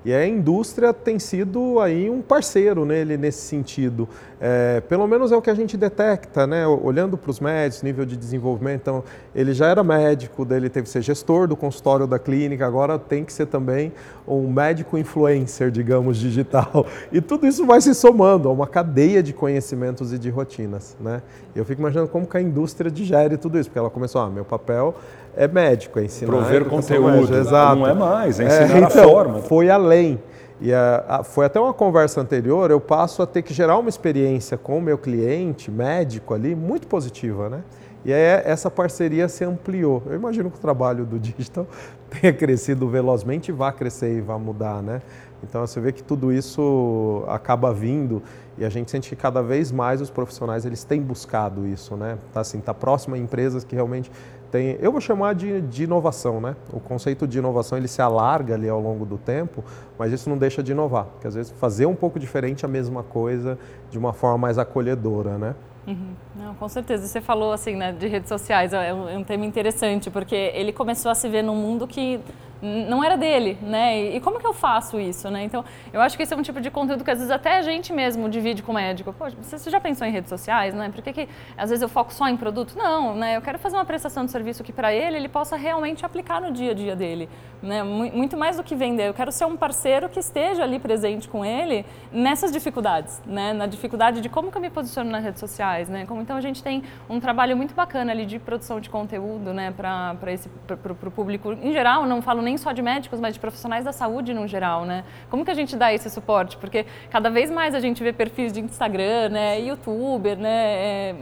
E 0.06 0.14
a 0.14 0.28
indústria 0.28 0.94
tem 0.94 1.18
sido 1.18 1.80
aí 1.80 2.10
um 2.10 2.22
parceiro 2.22 2.84
nele 2.84 3.16
nesse 3.16 3.48
sentido. 3.48 4.10
É, 4.46 4.82
pelo 4.82 5.08
menos 5.08 5.32
é 5.32 5.38
o 5.38 5.42
que 5.42 5.50
a 5.50 5.54
gente 5.54 5.78
detecta, 5.78 6.46
né? 6.46 6.68
olhando 6.68 7.16
para 7.16 7.32
os 7.32 7.40
médicos, 7.40 7.82
nível 7.82 8.04
de 8.04 8.18
desenvolvimento. 8.18 8.82
Então, 8.82 9.04
ele 9.34 9.54
já 9.54 9.68
era 9.68 9.82
médico, 9.86 10.44
dele 10.44 10.68
teve 10.68 10.84
que 10.84 10.90
ser 10.90 11.02
gestor 11.02 11.48
do 11.48 11.56
consultório 11.56 12.06
da 12.06 12.20
clínica, 12.20 12.68
agora 12.68 13.00
tem 13.00 13.24
que 13.24 13.32
ser 13.32 13.46
também 13.46 13.94
um 14.28 14.52
médico 14.52 14.98
influencer, 14.98 15.72
digamos, 15.72 16.18
digital. 16.18 16.86
E 17.10 17.22
tudo 17.22 17.48
isso 17.48 17.66
vai 17.66 17.80
se 17.80 17.96
somando 17.96 18.50
a 18.50 18.52
uma 18.52 18.68
cadeia 18.68 19.24
de 19.24 19.32
conhecimentos 19.32 20.12
e 20.12 20.20
de 20.20 20.30
rotinas. 20.30 20.98
Né? 21.00 21.22
Eu 21.56 21.64
fico 21.64 21.80
imaginando 21.80 22.10
como 22.10 22.28
que 22.28 22.36
a 22.36 22.42
indústria 22.42 22.92
digere 22.92 23.38
tudo 23.38 23.58
isso, 23.58 23.70
porque 23.70 23.80
ela 23.80 23.90
começou, 23.90 24.20
ah, 24.20 24.30
meu 24.30 24.44
papel 24.44 24.94
é 25.38 25.48
médico, 25.48 26.00
é 26.00 26.04
ensinar. 26.04 26.30
Prover 26.30 26.66
conteúdo, 26.66 27.34
exato. 27.34 27.78
não 27.78 27.88
é 27.88 27.94
mais, 27.94 28.42
é 28.42 28.46
ensinar 28.46 28.76
é, 28.76 28.78
então, 28.80 29.04
a 29.04 29.10
forma. 29.10 29.40
Foi 29.40 29.70
além. 29.70 30.20
E 30.62 30.74
a, 30.74 31.06
a, 31.08 31.24
foi 31.24 31.46
até 31.46 31.60
uma 31.60 31.74
conversa 31.74 32.22
anterior, 32.22 32.72
eu 32.72 32.80
passo 32.80 33.22
a 33.22 33.28
ter 33.28 33.42
que 33.42 33.54
gerar 33.54 33.78
uma 33.78 33.90
experiência 33.90 34.58
com 34.58 34.78
o 34.78 34.82
meu 34.82 34.98
cliente, 34.98 35.70
médico 35.70 36.34
ali, 36.34 36.56
muito 36.56 36.88
positiva, 36.88 37.50
né? 37.50 37.64
E 38.06 38.12
aí 38.12 38.42
essa 38.44 38.70
parceria 38.70 39.30
se 39.30 39.46
ampliou. 39.46 40.04
Eu 40.06 40.16
imagino 40.16 40.52
que 40.52 40.58
o 40.58 40.60
trabalho 40.60 41.06
do 41.06 41.18
digital 41.20 41.66
tenha 42.10 42.34
crescido 42.34 42.88
velozmente 42.88 43.50
e 43.50 43.54
vá 43.54 43.72
crescer 43.72 44.18
e 44.18 44.22
vá 44.22 44.38
mudar, 44.38 44.82
né? 44.82 45.02
Então 45.42 45.66
você 45.66 45.80
vê 45.80 45.92
que 45.92 46.02
tudo 46.02 46.32
isso 46.32 47.24
acaba 47.28 47.74
vindo 47.74 48.22
e 48.58 48.64
a 48.64 48.70
gente 48.70 48.90
sente 48.90 49.10
que 49.10 49.16
cada 49.16 49.42
vez 49.42 49.72
mais 49.72 50.00
os 50.00 50.10
profissionais 50.10 50.66
eles 50.66 50.84
têm 50.84 51.02
buscado 51.02 51.68
isso, 51.68 51.96
né? 51.96 52.18
Tá 52.34 52.42
assim, 52.42 52.60
tá 52.60 52.74
próximo 52.74 53.16
a 53.16 53.18
empresas 53.18 53.64
que 53.64 53.76
realmente 53.76 54.12
tem, 54.54 54.78
eu 54.80 54.92
vou 54.92 55.02
chamar 55.02 55.34
de, 55.34 55.62
de 55.62 55.86
inovação, 55.86 56.40
né? 56.40 56.56
O 56.72 56.80
conceito 56.80 57.28
de 57.28 57.40
inovação 57.40 57.76
ele 57.76 57.88
se 57.88 58.04
alarga 58.04 58.54
ali 58.54 58.70
ao 58.70 58.80
longo 58.80 59.04
do 59.04 59.18
tempo, 59.18 59.64
mas 59.98 60.14
isso 60.14 60.30
não 60.30 60.38
deixa 60.38 60.62
de 60.62 60.74
inovar, 60.74 61.06
porque 61.06 61.26
às 61.26 61.34
vezes 61.34 61.52
fazer 61.54 61.88
um 61.88 61.96
pouco 61.96 62.20
diferente 62.20 62.64
a 62.64 62.68
mesma 62.68 63.02
coisa 63.02 63.58
de 63.90 63.98
uma 63.98 64.14
forma 64.14 64.38
mais 64.38 64.60
acolhedora, 64.60 65.40
né? 65.40 65.56
Uhum. 65.88 66.14
Não, 66.36 66.54
com 66.54 66.70
certeza. 66.70 67.08
Você 67.08 67.20
falou 67.20 67.52
assim, 67.52 67.76
né, 67.76 67.94
de 67.94 68.08
redes 68.08 68.30
sociais, 68.30 68.74
é 68.74 68.94
um, 68.94 69.10
é 69.10 69.18
um 69.18 69.24
tema 69.24 69.44
interessante, 69.44 70.12
porque 70.12 70.36
ele 70.36 70.72
começou 70.72 71.10
a 71.10 71.16
se 71.16 71.28
ver 71.28 71.42
num 71.42 71.56
mundo 71.56 71.88
que 71.88 72.20
não 72.64 73.04
era 73.04 73.18
dele, 73.18 73.58
né? 73.62 74.16
E 74.16 74.20
como 74.22 74.40
que 74.40 74.48
eu 74.48 74.54
faço 74.54 74.98
isso, 74.98 75.30
né? 75.30 75.44
Então, 75.44 75.66
eu 75.92 76.00
acho 76.00 76.16
que 76.16 76.24
esse 76.24 76.34
é 76.34 76.38
um 76.38 76.42
tipo 76.42 76.62
de 76.62 76.72
conteúdo 76.72 77.04
que 77.04 77.12
às 77.12 77.18
vezes 77.18 77.32
até 77.32 77.58
a 77.58 77.62
gente 77.62 77.92
mesmo 77.92 78.30
divide 78.30 78.64
com 78.64 78.72
o 78.72 78.76
médico. 78.76 79.12
Pô, 79.12 79.26
você 79.30 79.70
já 79.70 79.82
pensou 79.82 80.08
em 80.08 80.12
redes 80.12 80.30
sociais, 80.30 80.74
né? 80.74 80.90
Por 80.90 81.04
que, 81.04 81.12
que 81.12 81.30
às 81.58 81.70
vezes 81.70 81.84
eu 81.84 81.90
foco 81.90 82.14
só 82.14 82.28
em 82.30 82.38
produto? 82.38 82.78
Não, 82.78 83.16
né? 83.16 83.36
Eu 83.36 83.42
quero 83.42 83.60
fazer 83.60 83.76
uma 83.76 83.84
prestação 83.84 84.24
de 84.24 84.32
serviço 84.32 84.64
que 84.64 84.72
para 84.72 84.94
ele 84.94 85.18
ele 85.18 85.28
possa 85.28 85.58
realmente 85.58 86.06
aplicar 86.06 86.40
no 86.40 86.52
dia 86.52 86.72
a 86.72 86.74
dia 86.74 86.96
dele, 86.96 87.30
né? 87.62 87.84
Muito 87.84 88.38
mais 88.38 88.56
do 88.56 88.64
que 88.64 88.76
vender. 88.76 89.10
Eu 89.10 89.14
quero 89.14 89.32
ser 89.32 89.46
um 89.46 89.58
parceiro 89.58 90.08
que 90.08 90.20
esteja 90.20 90.64
ali 90.64 90.80
presente 90.80 91.28
com 91.28 91.44
ele 91.44 91.86
nessas 92.14 92.50
dificuldades, 92.50 93.22
né? 93.26 93.52
Na 93.52 93.66
dificuldade 93.66 94.22
de 94.22 94.30
como 94.30 94.50
que 94.50 94.58
eu 94.58 94.62
me 94.62 94.70
posiciono 94.70 95.12
nas 95.12 95.24
redes 95.24 95.42
sociais, 95.42 95.90
né? 95.90 96.06
Como 96.06 96.22
então 96.22 96.38
a 96.38 96.42
gente 96.42 96.64
tem 96.64 96.82
um 97.10 97.20
trabalho 97.20 97.58
muito 97.58 97.76
bacana 97.76 98.14
ali 98.14 98.26
de 98.26 98.40
produção 98.40 98.80
de 98.80 98.90
conteúdo, 98.90 99.54
né? 99.54 99.72
Para 99.72 100.32
esse 100.32 100.48
para 100.66 100.94
o 100.94 101.12
público 101.12 101.52
em 101.52 101.74
geral. 101.74 102.06
Não 102.06 102.22
falo 102.22 102.42
nem 102.42 102.53
nem 102.54 102.58
só 102.58 102.72
de 102.72 102.84
médicos, 102.84 103.20
mas 103.20 103.34
de 103.34 103.40
profissionais 103.40 103.84
da 103.84 103.92
saúde 103.92 104.34
no 104.34 104.48
geral, 104.48 104.86
né? 104.86 105.04
Como 105.30 105.44
que 105.44 105.50
a 105.50 105.56
gente 105.56 105.76
dá 105.76 105.92
esse 105.92 106.08
suporte? 106.10 106.56
Porque 106.58 106.86
cada 107.10 107.30
vez 107.30 107.50
mais 107.50 107.74
a 107.74 107.80
gente 107.80 108.04
vê 108.04 108.14
perfis 108.14 108.54
de 108.54 108.60
Instagram, 108.60 109.30
né, 109.30 109.60
youtuber, 109.60 110.38
né, 110.38 110.50
é, 110.52 111.16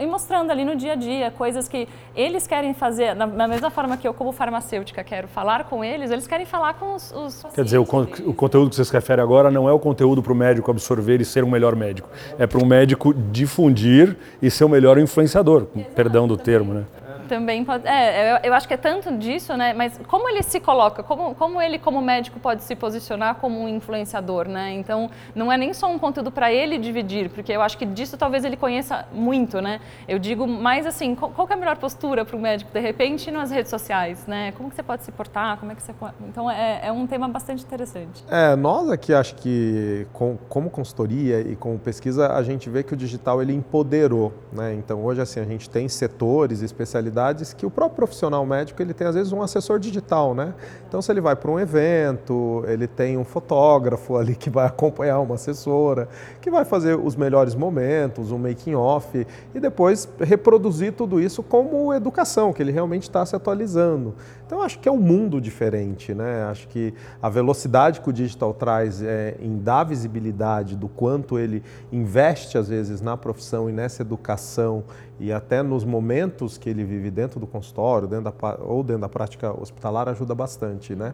e 0.00 0.06
mostrando 0.06 0.50
ali 0.50 0.64
no 0.64 0.74
dia 0.74 0.92
a 0.92 0.96
dia 0.96 1.30
coisas 1.30 1.68
que 1.68 1.86
eles 2.16 2.46
querem 2.46 2.72
fazer, 2.72 3.14
na, 3.14 3.46
mesma 3.46 3.70
forma 3.70 3.96
que 3.96 4.08
eu 4.08 4.14
como 4.14 4.32
farmacêutica 4.32 5.04
quero 5.04 5.28
falar 5.28 5.64
com 5.64 5.84
eles, 5.84 6.10
eles 6.10 6.26
querem 6.26 6.46
falar 6.46 6.74
com 6.74 6.94
os, 6.94 7.12
os 7.12 7.44
Quer 7.54 7.64
dizer, 7.64 7.78
o, 7.78 7.84
con 7.84 8.06
o, 8.24 8.32
conteúdo 8.32 8.70
que 8.70 8.76
vocês 8.76 8.90
referem 8.90 9.22
agora 9.22 9.50
não 9.50 9.68
é 9.68 9.72
o 9.72 9.78
conteúdo 9.78 10.22
para 10.22 10.32
o 10.32 10.36
médico 10.36 10.70
absorver 10.70 11.20
e 11.20 11.24
ser 11.24 11.44
um 11.44 11.50
melhor 11.50 11.76
médico, 11.76 12.08
é 12.38 12.46
para 12.46 12.58
um 12.58 12.66
médico 12.66 13.12
difundir 13.12 14.16
e 14.40 14.50
ser 14.50 14.64
o 14.64 14.68
melhor 14.68 14.98
influenciador, 14.98 15.66
Exato, 15.76 15.94
perdão 15.94 16.26
do 16.26 16.36
também. 16.36 16.44
termo, 16.44 16.74
né? 16.74 16.84
Também 17.28 17.62
pode. 17.62 17.86
É, 17.86 18.32
eu, 18.32 18.38
eu, 18.44 18.54
acho 18.54 18.66
que 18.66 18.72
é 18.72 18.76
tanto 18.76 19.14
disso, 19.18 19.54
né? 19.56 19.74
Mas 19.74 20.00
como 20.08 20.28
ele 20.28 20.42
se 20.42 20.58
coloca, 20.58 21.02
como, 21.02 21.34
como 21.34 21.60
ele, 21.60 21.78
como 21.78 22.00
médico, 22.00 22.40
pode 22.40 22.62
se 22.62 22.74
posicionar 22.74 23.34
como 23.34 23.60
um 23.60 23.68
influenciador, 23.68 24.48
né? 24.48 24.72
Então, 24.72 25.10
não 25.34 25.52
é 25.52 25.58
nem 25.58 25.74
só 25.74 25.90
um 25.90 25.98
conteúdo 25.98 26.30
para 26.30 26.50
ele 26.50 26.78
dividir, 26.78 27.28
porque 27.28 27.52
eu 27.52 27.60
acho 27.60 27.76
que 27.76 27.84
disso 27.84 28.16
talvez 28.16 28.44
ele 28.44 28.56
conheça 28.56 29.06
muito, 29.12 29.60
né? 29.60 29.80
Eu 30.08 30.18
digo 30.18 30.46
mais 30.46 30.86
assim, 30.86 31.14
qual, 31.14 31.30
qual 31.30 31.46
é 31.50 31.52
a 31.52 31.56
melhor 31.56 31.76
postura 31.76 32.24
para 32.24 32.34
o 32.34 32.40
médico, 32.40 32.72
de 32.72 32.80
repente, 32.80 33.30
nas 33.30 33.50
redes 33.50 33.68
sociais, 33.68 34.26
né? 34.26 34.52
Como 34.52 34.70
que 34.70 34.76
você 34.76 34.82
pode 34.82 35.04
se 35.04 35.12
portar, 35.12 35.58
como 35.58 35.70
é 35.70 35.74
que 35.74 35.82
você. 35.82 35.94
Então, 36.26 36.50
é, 36.50 36.80
é 36.84 36.92
um 36.92 37.06
tema 37.06 37.28
bastante 37.28 37.62
interessante. 37.62 38.24
É, 38.30 38.56
nós 38.56 38.90
aqui 38.90 39.12
acho 39.12 39.34
que, 39.34 40.06
com, 40.14 40.38
como 40.48 40.70
consultoria 40.70 41.40
e 41.40 41.54
como 41.54 41.78
pesquisa, 41.78 42.32
a 42.32 42.42
gente 42.42 42.70
vê 42.70 42.82
que 42.82 42.94
o 42.94 42.96
digital, 42.96 43.42
ele 43.42 43.52
empoderou, 43.52 44.32
né? 44.50 44.72
Então, 44.72 45.04
hoje, 45.04 45.20
assim, 45.20 45.40
a 45.40 45.44
gente 45.44 45.68
tem 45.68 45.88
setores, 45.90 46.62
especialidades 46.62 47.17
que 47.54 47.66
o 47.66 47.70
próprio 47.70 47.96
profissional 47.96 48.44
médico 48.46 48.80
ele 48.82 48.94
tem 48.94 49.06
às 49.06 49.14
vezes 49.14 49.32
um 49.32 49.42
assessor 49.42 49.78
digital, 49.78 50.34
né? 50.34 50.54
Então 50.88 51.00
se 51.02 51.10
ele 51.10 51.20
vai 51.20 51.34
para 51.34 51.50
um 51.50 51.58
evento, 51.58 52.64
ele 52.66 52.86
tem 52.86 53.16
um 53.16 53.24
fotógrafo 53.24 54.16
ali 54.16 54.34
que 54.34 54.50
vai 54.50 54.66
acompanhar 54.68 55.20
uma 55.20 55.34
assessora, 55.34 56.08
que 56.40 56.50
vai 56.50 56.64
fazer 56.64 56.98
os 56.98 57.16
melhores 57.16 57.54
momentos, 57.54 58.30
um 58.30 58.38
making 58.38 58.74
off 58.74 59.26
e 59.54 59.60
depois 59.60 60.08
reproduzir 60.20 60.92
tudo 60.92 61.20
isso 61.20 61.42
como 61.42 61.92
educação, 61.92 62.52
que 62.52 62.62
ele 62.62 62.72
realmente 62.72 63.04
está 63.04 63.24
se 63.24 63.34
atualizando. 63.34 64.14
Então 64.48 64.62
acho 64.62 64.78
que 64.78 64.88
é 64.88 64.92
um 64.92 64.96
mundo 64.96 65.42
diferente, 65.42 66.14
né? 66.14 66.44
Acho 66.44 66.66
que 66.68 66.94
a 67.20 67.28
velocidade 67.28 68.00
que 68.00 68.08
o 68.08 68.12
digital 68.14 68.54
traz 68.54 69.02
é, 69.02 69.36
em 69.38 69.58
dar 69.58 69.84
visibilidade 69.84 70.74
do 70.74 70.88
quanto 70.88 71.38
ele 71.38 71.62
investe 71.92 72.56
às 72.56 72.66
vezes 72.66 73.02
na 73.02 73.14
profissão 73.14 73.68
e 73.68 73.74
nessa 73.74 74.00
educação 74.00 74.84
e 75.20 75.30
até 75.30 75.62
nos 75.62 75.84
momentos 75.84 76.56
que 76.56 76.70
ele 76.70 76.82
vive 76.82 77.10
dentro 77.10 77.38
do 77.38 77.46
consultório 77.46 78.08
dentro 78.08 78.32
da, 78.32 78.58
ou 78.60 78.82
dentro 78.82 79.02
da 79.02 79.08
prática 79.10 79.52
hospitalar 79.52 80.08
ajuda 80.08 80.34
bastante, 80.34 80.96
né? 80.96 81.12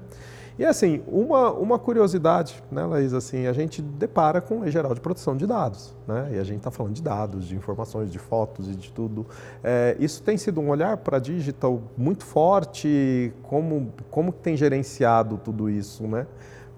E 0.56 0.64
assim, 0.64 1.02
uma, 1.08 1.50
uma 1.50 1.78
curiosidade, 1.80 2.62
né, 2.70 2.84
Laís, 2.84 3.12
assim, 3.12 3.48
a 3.48 3.52
gente 3.52 3.82
depara 3.82 4.40
com 4.40 4.60
lei 4.60 4.70
geral 4.70 4.94
de 4.94 5.00
proteção 5.00 5.36
de 5.36 5.48
dados, 5.48 5.92
né? 6.06 6.30
E 6.34 6.38
a 6.38 6.44
gente 6.44 6.58
está 6.58 6.70
falando 6.70 6.94
de 6.94 7.02
dados, 7.02 7.48
de 7.48 7.56
informações, 7.56 8.12
de 8.12 8.20
fotos 8.20 8.68
e 8.68 8.76
de 8.76 8.92
tudo. 8.92 9.26
É, 9.64 9.96
isso 9.98 10.22
tem 10.22 10.36
sido 10.36 10.60
um 10.60 10.68
olhar 10.68 10.98
para 10.98 11.18
digital 11.18 11.82
muito 11.98 12.24
forte, 12.24 13.23
como, 13.42 13.92
como 14.10 14.32
tem 14.32 14.56
gerenciado 14.56 15.38
tudo 15.38 15.68
isso, 15.68 16.06
né? 16.06 16.26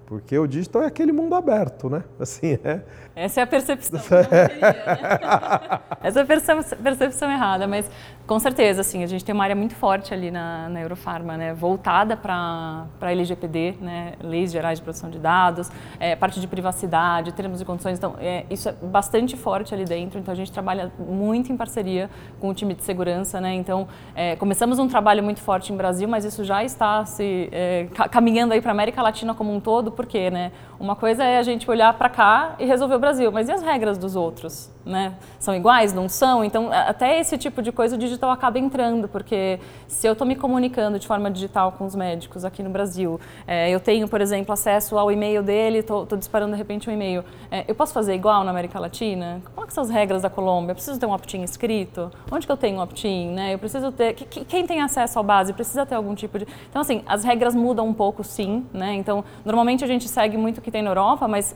Porque 0.06 0.38
o 0.38 0.46
digital 0.46 0.82
é 0.82 0.86
aquele 0.86 1.10
mundo 1.10 1.34
aberto, 1.34 1.90
né? 1.90 2.04
Assim, 2.18 2.58
é. 2.62 2.80
Essa 3.14 3.40
é 3.40 3.42
a 3.42 3.46
percepção. 3.46 4.00
Queria, 4.00 4.22
né? 4.22 5.80
Essa 6.02 6.20
é 6.20 6.22
a 6.22 6.26
percepção, 6.26 6.78
percepção 6.78 7.30
errada, 7.30 7.66
mas 7.66 7.90
com 8.26 8.40
certeza, 8.40 8.80
assim, 8.80 9.04
a 9.04 9.06
gente 9.06 9.24
tem 9.24 9.32
uma 9.32 9.44
área 9.44 9.54
muito 9.54 9.74
forte 9.76 10.12
ali 10.12 10.32
na, 10.32 10.68
na 10.68 10.80
Eurofarma, 10.80 11.36
né? 11.36 11.54
Voltada 11.54 12.16
para 12.16 12.86
a 13.00 13.12
LGPD, 13.12 13.76
né? 13.80 14.14
Leis 14.20 14.50
Gerais 14.50 14.80
de 14.80 14.82
Proteção 14.82 15.08
de 15.08 15.18
Dados, 15.18 15.70
é, 16.00 16.16
parte 16.16 16.40
de 16.40 16.48
privacidade, 16.48 17.32
termos 17.32 17.60
e 17.60 17.64
condições. 17.64 17.98
Então, 17.98 18.16
é, 18.18 18.44
isso 18.50 18.68
é 18.68 18.72
bastante 18.72 19.36
forte 19.36 19.72
ali 19.72 19.84
dentro. 19.84 20.18
Então, 20.18 20.32
a 20.32 20.36
gente 20.36 20.50
trabalha 20.50 20.90
muito 20.98 21.52
em 21.52 21.56
parceria 21.56 22.10
com 22.40 22.48
o 22.48 22.54
time 22.54 22.74
de 22.74 22.82
segurança, 22.82 23.40
né? 23.40 23.54
Então, 23.54 23.86
é, 24.12 24.34
começamos 24.34 24.80
um 24.80 24.88
trabalho 24.88 25.22
muito 25.22 25.40
forte 25.40 25.72
em 25.72 25.76
Brasil, 25.76 26.08
mas 26.08 26.24
isso 26.24 26.42
já 26.42 26.64
está 26.64 27.04
se 27.06 27.48
é, 27.52 27.86
caminhando 28.10 28.52
aí 28.54 28.60
para 28.60 28.72
a 28.72 28.74
América 28.74 29.02
Latina 29.02 29.34
como 29.34 29.54
um 29.54 29.60
todo 29.60 29.92
porque, 29.92 30.30
né? 30.32 30.50
Uma 30.80 30.96
coisa 30.96 31.22
é 31.22 31.38
a 31.38 31.42
gente 31.42 31.70
olhar 31.70 31.94
para 31.94 32.08
cá 32.08 32.56
e 32.58 32.64
resolver 32.64 32.96
o 32.96 32.98
Brasil, 32.98 33.30
mas 33.30 33.48
e 33.48 33.52
as 33.52 33.62
regras 33.62 33.96
dos 33.96 34.16
outros, 34.16 34.68
né? 34.84 35.14
São 35.38 35.54
iguais? 35.54 35.94
Não 35.94 36.08
são? 36.08 36.44
Então, 36.44 36.70
até 36.72 37.20
esse 37.20 37.38
tipo 37.38 37.62
de 37.62 37.70
coisa 37.70 37.94
o 37.94 37.98
digital 38.16 38.30
acaba 38.30 38.58
entrando, 38.58 39.08
porque 39.08 39.60
se 39.86 40.06
eu 40.06 40.12
estou 40.12 40.26
me 40.26 40.34
comunicando 40.34 40.98
de 40.98 41.06
forma 41.06 41.30
digital 41.30 41.72
com 41.72 41.84
os 41.84 41.94
médicos 41.94 42.44
aqui 42.44 42.62
no 42.62 42.70
Brasil, 42.70 43.20
é, 43.46 43.70
eu 43.70 43.78
tenho, 43.78 44.08
por 44.08 44.20
exemplo, 44.20 44.52
acesso 44.52 44.98
ao 44.98 45.12
e-mail 45.12 45.42
dele, 45.42 45.78
estou 45.78 46.06
disparando 46.16 46.52
de 46.52 46.58
repente 46.58 46.88
um 46.88 46.92
e-mail, 46.92 47.24
é, 47.50 47.64
eu 47.68 47.74
posso 47.74 47.92
fazer 47.92 48.14
igual 48.14 48.42
na 48.42 48.50
América 48.50 48.80
Latina? 48.80 49.40
Quais 49.54 49.72
são 49.72 49.84
as 49.84 49.90
regras 49.90 50.22
da 50.22 50.30
Colômbia? 50.30 50.72
Eu 50.72 50.74
preciso 50.74 50.98
ter 50.98 51.06
um 51.06 51.12
opt-in 51.12 51.42
escrito? 51.42 52.10
Onde 52.30 52.46
que 52.46 52.52
eu 52.52 52.56
tenho 52.56 52.78
um 52.78 52.82
opt-in? 52.82 53.30
Né? 53.30 53.54
Eu 53.54 53.58
preciso 53.58 53.92
ter... 53.92 54.14
Quem 54.14 54.66
tem 54.66 54.80
acesso 54.80 55.18
à 55.18 55.22
base 55.22 55.52
precisa 55.52 55.84
ter 55.84 55.94
algum 55.94 56.14
tipo 56.14 56.38
de... 56.38 56.46
Então, 56.68 56.80
assim, 56.80 57.02
as 57.06 57.24
regras 57.24 57.54
mudam 57.54 57.86
um 57.86 57.94
pouco, 57.94 58.24
sim, 58.24 58.66
né? 58.72 58.94
Então, 58.94 59.24
normalmente 59.44 59.84
a 59.84 59.86
gente 59.86 60.08
segue 60.08 60.36
muito 60.36 60.58
o 60.58 60.60
que 60.60 60.70
tem 60.70 60.82
na 60.82 60.90
Europa, 60.90 61.28
mas 61.28 61.54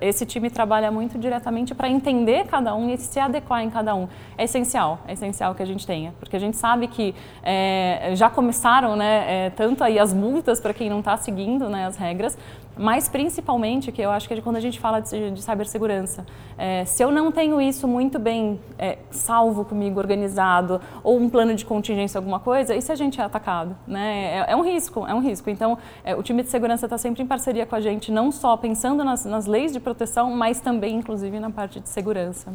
esse 0.00 0.26
time 0.26 0.50
trabalha 0.50 0.90
muito 0.90 1.18
diretamente 1.18 1.74
para 1.74 1.88
entender 1.88 2.46
cada 2.46 2.74
um 2.74 2.90
e 2.90 2.98
se 2.98 3.18
adequar 3.18 3.62
em 3.62 3.70
cada 3.70 3.94
um. 3.94 4.08
É 4.36 4.44
essencial, 4.44 5.00
é 5.06 5.12
essencial 5.12 5.54
que 5.54 5.62
a 5.62 5.66
gente 5.66 5.86
tenha, 5.86 6.12
porque 6.18 6.36
a 6.36 6.40
gente 6.40 6.56
sabe 6.56 6.88
que 6.88 7.14
é, 7.42 8.12
já 8.14 8.28
começaram, 8.28 8.96
né, 8.96 9.46
é, 9.46 9.50
tanto 9.50 9.82
aí 9.82 9.98
as 9.98 10.12
multas 10.12 10.60
para 10.60 10.74
quem 10.74 10.88
não 10.88 11.00
está 11.00 11.16
seguindo 11.16 11.68
né, 11.68 11.86
as 11.86 11.96
regras, 11.96 12.36
mas 12.80 13.10
principalmente, 13.10 13.92
que 13.92 14.00
eu 14.00 14.10
acho 14.10 14.26
que 14.26 14.32
é 14.32 14.40
quando 14.40 14.56
a 14.56 14.60
gente 14.60 14.80
fala 14.80 15.00
de, 15.00 15.32
de 15.32 15.42
cibersegurança, 15.42 16.24
é, 16.56 16.82
se 16.86 17.04
eu 17.04 17.12
não 17.12 17.30
tenho 17.30 17.60
isso 17.60 17.86
muito 17.86 18.18
bem 18.18 18.58
é, 18.78 18.96
salvo 19.10 19.66
comigo, 19.66 20.00
organizado, 20.00 20.80
ou 21.04 21.18
um 21.18 21.28
plano 21.28 21.54
de 21.54 21.66
contingência, 21.66 22.16
alguma 22.16 22.40
coisa, 22.40 22.74
e 22.74 22.80
se 22.80 22.90
a 22.90 22.94
gente 22.94 23.20
é 23.20 23.24
atacado? 23.24 23.76
Né? 23.86 24.44
É, 24.48 24.52
é 24.52 24.56
um 24.56 24.64
risco, 24.64 25.06
é 25.06 25.12
um 25.12 25.20
risco. 25.20 25.50
Então, 25.50 25.76
é, 26.02 26.16
o 26.16 26.22
time 26.22 26.42
de 26.42 26.48
segurança 26.48 26.86
está 26.86 26.96
sempre 26.96 27.22
em 27.22 27.26
parceria 27.26 27.66
com 27.66 27.74
a 27.74 27.82
gente, 27.82 28.10
não 28.10 28.32
só 28.32 28.56
pensando 28.56 29.04
nas, 29.04 29.26
nas 29.26 29.44
leis 29.44 29.74
de 29.74 29.78
proteção, 29.78 30.30
mas 30.30 30.58
também, 30.58 30.96
inclusive, 30.96 31.38
na 31.38 31.50
parte 31.50 31.80
de 31.80 31.88
segurança. 31.90 32.50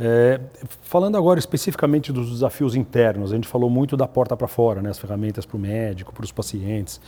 É, 0.00 0.40
falando 0.82 1.16
agora 1.16 1.38
especificamente 1.38 2.12
dos 2.12 2.30
desafios 2.30 2.74
internos, 2.74 3.30
a 3.30 3.36
gente 3.36 3.46
falou 3.46 3.70
muito 3.70 3.96
da 3.96 4.08
porta 4.08 4.36
para 4.36 4.48
fora, 4.48 4.82
né, 4.82 4.90
as 4.90 4.98
ferramentas 4.98 5.46
para 5.46 5.56
o 5.56 5.60
médico, 5.60 6.12
para 6.12 6.24
os 6.24 6.32
pacientes 6.32 7.00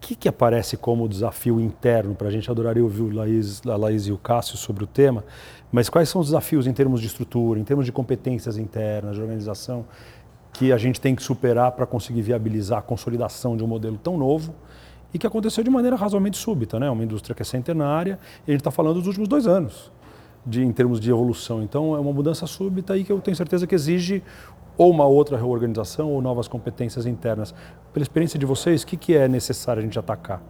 que, 0.00 0.14
que 0.16 0.28
aparece 0.28 0.76
como 0.76 1.08
desafio 1.08 1.60
interno 1.60 2.14
para 2.14 2.28
a 2.28 2.30
gente? 2.30 2.50
Adoraria 2.50 2.82
ouvir 2.82 3.02
o 3.02 3.14
Laís, 3.14 3.60
a 3.66 3.76
Laís 3.76 4.06
e 4.06 4.12
o 4.12 4.18
Cássio 4.18 4.56
sobre 4.56 4.82
o 4.82 4.86
tema, 4.86 5.22
mas 5.70 5.88
quais 5.88 6.08
são 6.08 6.20
os 6.20 6.28
desafios 6.28 6.66
em 6.66 6.72
termos 6.72 7.00
de 7.00 7.06
estrutura, 7.06 7.60
em 7.60 7.64
termos 7.64 7.84
de 7.84 7.92
competências 7.92 8.56
internas, 8.56 9.16
de 9.16 9.22
organização, 9.22 9.84
que 10.52 10.72
a 10.72 10.78
gente 10.78 11.00
tem 11.00 11.14
que 11.14 11.22
superar 11.22 11.72
para 11.72 11.86
conseguir 11.86 12.22
viabilizar 12.22 12.78
a 12.78 12.82
consolidação 12.82 13.56
de 13.56 13.62
um 13.62 13.66
modelo 13.66 13.98
tão 14.02 14.16
novo 14.16 14.54
e 15.12 15.18
que 15.18 15.26
aconteceu 15.26 15.62
de 15.62 15.70
maneira 15.70 15.96
razoavelmente 15.96 16.38
súbita, 16.38 16.80
né? 16.80 16.90
Uma 16.90 17.04
indústria 17.04 17.34
que 17.34 17.42
é 17.42 17.44
centenária 17.44 18.18
e 18.46 18.50
a 18.50 18.52
gente 18.52 18.60
está 18.60 18.70
falando 18.70 18.94
dos 18.94 19.06
últimos 19.06 19.28
dois 19.28 19.46
anos. 19.46 19.92
De, 20.44 20.64
em 20.64 20.72
termos 20.72 20.98
de 20.98 21.10
evolução. 21.10 21.62
Então, 21.62 21.94
é 21.94 22.00
uma 22.00 22.14
mudança 22.14 22.46
súbita 22.46 22.96
e 22.96 23.04
que 23.04 23.12
eu 23.12 23.20
tenho 23.20 23.36
certeza 23.36 23.66
que 23.66 23.74
exige 23.74 24.22
ou 24.80 24.90
uma 24.90 25.04
outra 25.04 25.36
reorganização 25.36 26.10
ou 26.10 26.22
novas 26.22 26.48
competências 26.48 27.04
internas. 27.04 27.54
Pela 27.92 28.02
experiência 28.02 28.38
de 28.38 28.46
vocês, 28.46 28.82
o 28.82 28.86
que, 28.86 28.96
que 28.96 29.14
é 29.14 29.28
necessário 29.28 29.80
a 29.80 29.82
gente 29.82 29.98
atacar? 29.98 30.40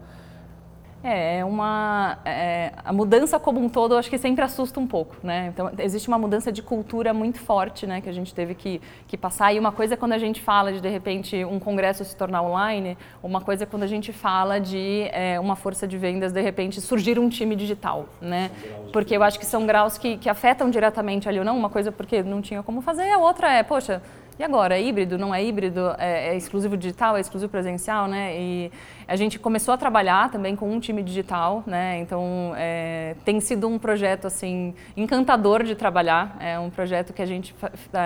É, 1.03 1.39
é 1.39 1.45
uma 1.45 2.19
é, 2.27 2.73
a 2.85 2.93
mudança 2.93 3.41
como 3.41 3.59
um 3.59 3.71
todo, 3.71 3.95
eu 3.95 3.99
acho 3.99 4.11
que 4.11 4.19
sempre 4.19 4.45
assusta 4.45 4.79
um 4.79 4.87
pouco, 4.87 5.17
né? 5.23 5.51
Então 5.53 5.71
existe 5.79 6.07
uma 6.09 6.19
mudança 6.19 6.53
de 6.53 6.63
cultura 6.63 7.15
muito 7.15 7.41
forte, 7.41 7.87
né, 7.87 8.03
que 8.03 8.09
a 8.09 8.13
gente 8.13 8.35
teve 8.35 8.55
que, 8.55 8.81
que 9.09 9.17
passar. 9.17 9.53
E 9.55 9.59
uma 9.59 9.73
coisa 9.73 9.95
é 9.95 9.97
quando 9.97 10.13
a 10.13 10.19
gente 10.19 10.43
fala 10.43 10.73
de 10.73 10.81
de 10.81 10.89
repente 10.89 11.43
um 11.45 11.59
congresso 11.59 12.05
se 12.05 12.15
tornar 12.15 12.43
online, 12.43 12.99
uma 13.23 13.41
coisa 13.41 13.65
é 13.65 13.67
quando 13.67 13.83
a 13.85 13.87
gente 13.87 14.13
fala 14.13 14.61
de 14.61 15.09
é, 15.11 15.41
uma 15.41 15.57
força 15.57 15.89
de 15.89 15.97
vendas 15.97 16.33
de 16.33 16.41
repente 16.43 16.81
surgir 16.83 17.19
um 17.19 17.31
time 17.31 17.57
digital, 17.57 18.07
né? 18.21 18.51
Porque 18.93 19.17
eu 19.17 19.23
acho 19.23 19.39
que 19.39 19.47
são 19.47 19.67
graus 19.67 19.97
que, 19.97 20.19
que 20.19 20.29
afetam 20.29 20.69
diretamente 20.69 21.29
ali 21.29 21.39
ou 21.39 21.45
não. 21.45 21.57
Uma 21.57 21.71
coisa 21.71 21.91
porque 21.91 22.23
não 22.23 22.43
tinha 22.43 22.63
como 22.63 22.83
fazer, 22.83 23.11
a 23.11 23.19
outra 23.19 23.51
é, 23.51 23.63
poxa, 23.63 24.03
e 24.41 24.43
agora, 24.43 24.75
é 24.75 24.83
híbrido, 24.83 25.19
não 25.19 25.35
é 25.35 25.45
híbrido? 25.45 25.95
É, 25.99 26.29
é, 26.29 26.35
exclusivo 26.35 26.75
digital, 26.75 27.15
é 27.15 27.21
exclusivo 27.21 27.53
presencial, 27.53 28.09
né? 28.09 28.35
E 28.41 28.73
a 29.07 29.15
gente 29.15 29.39
começou 29.39 29.75
a 29.75 29.77
trabalhar 29.77 30.31
também 30.31 30.57
com 30.57 30.73
um 30.73 30.81
time 30.81 31.03
digital, 31.03 31.63
né? 31.67 31.99
Então, 31.99 32.55
é, 32.57 33.17
tem 33.23 33.39
sido 33.39 33.69
um 33.69 33.79
projeto, 33.79 34.27
assim, 34.27 34.75
encantador 34.97 35.63
de 35.63 35.75
trabalhar. 35.75 36.39
É 36.41 36.59
um 36.59 36.71
projeto 36.71 37.13
que 37.13 37.21
a 37.21 37.27
gente 37.27 37.55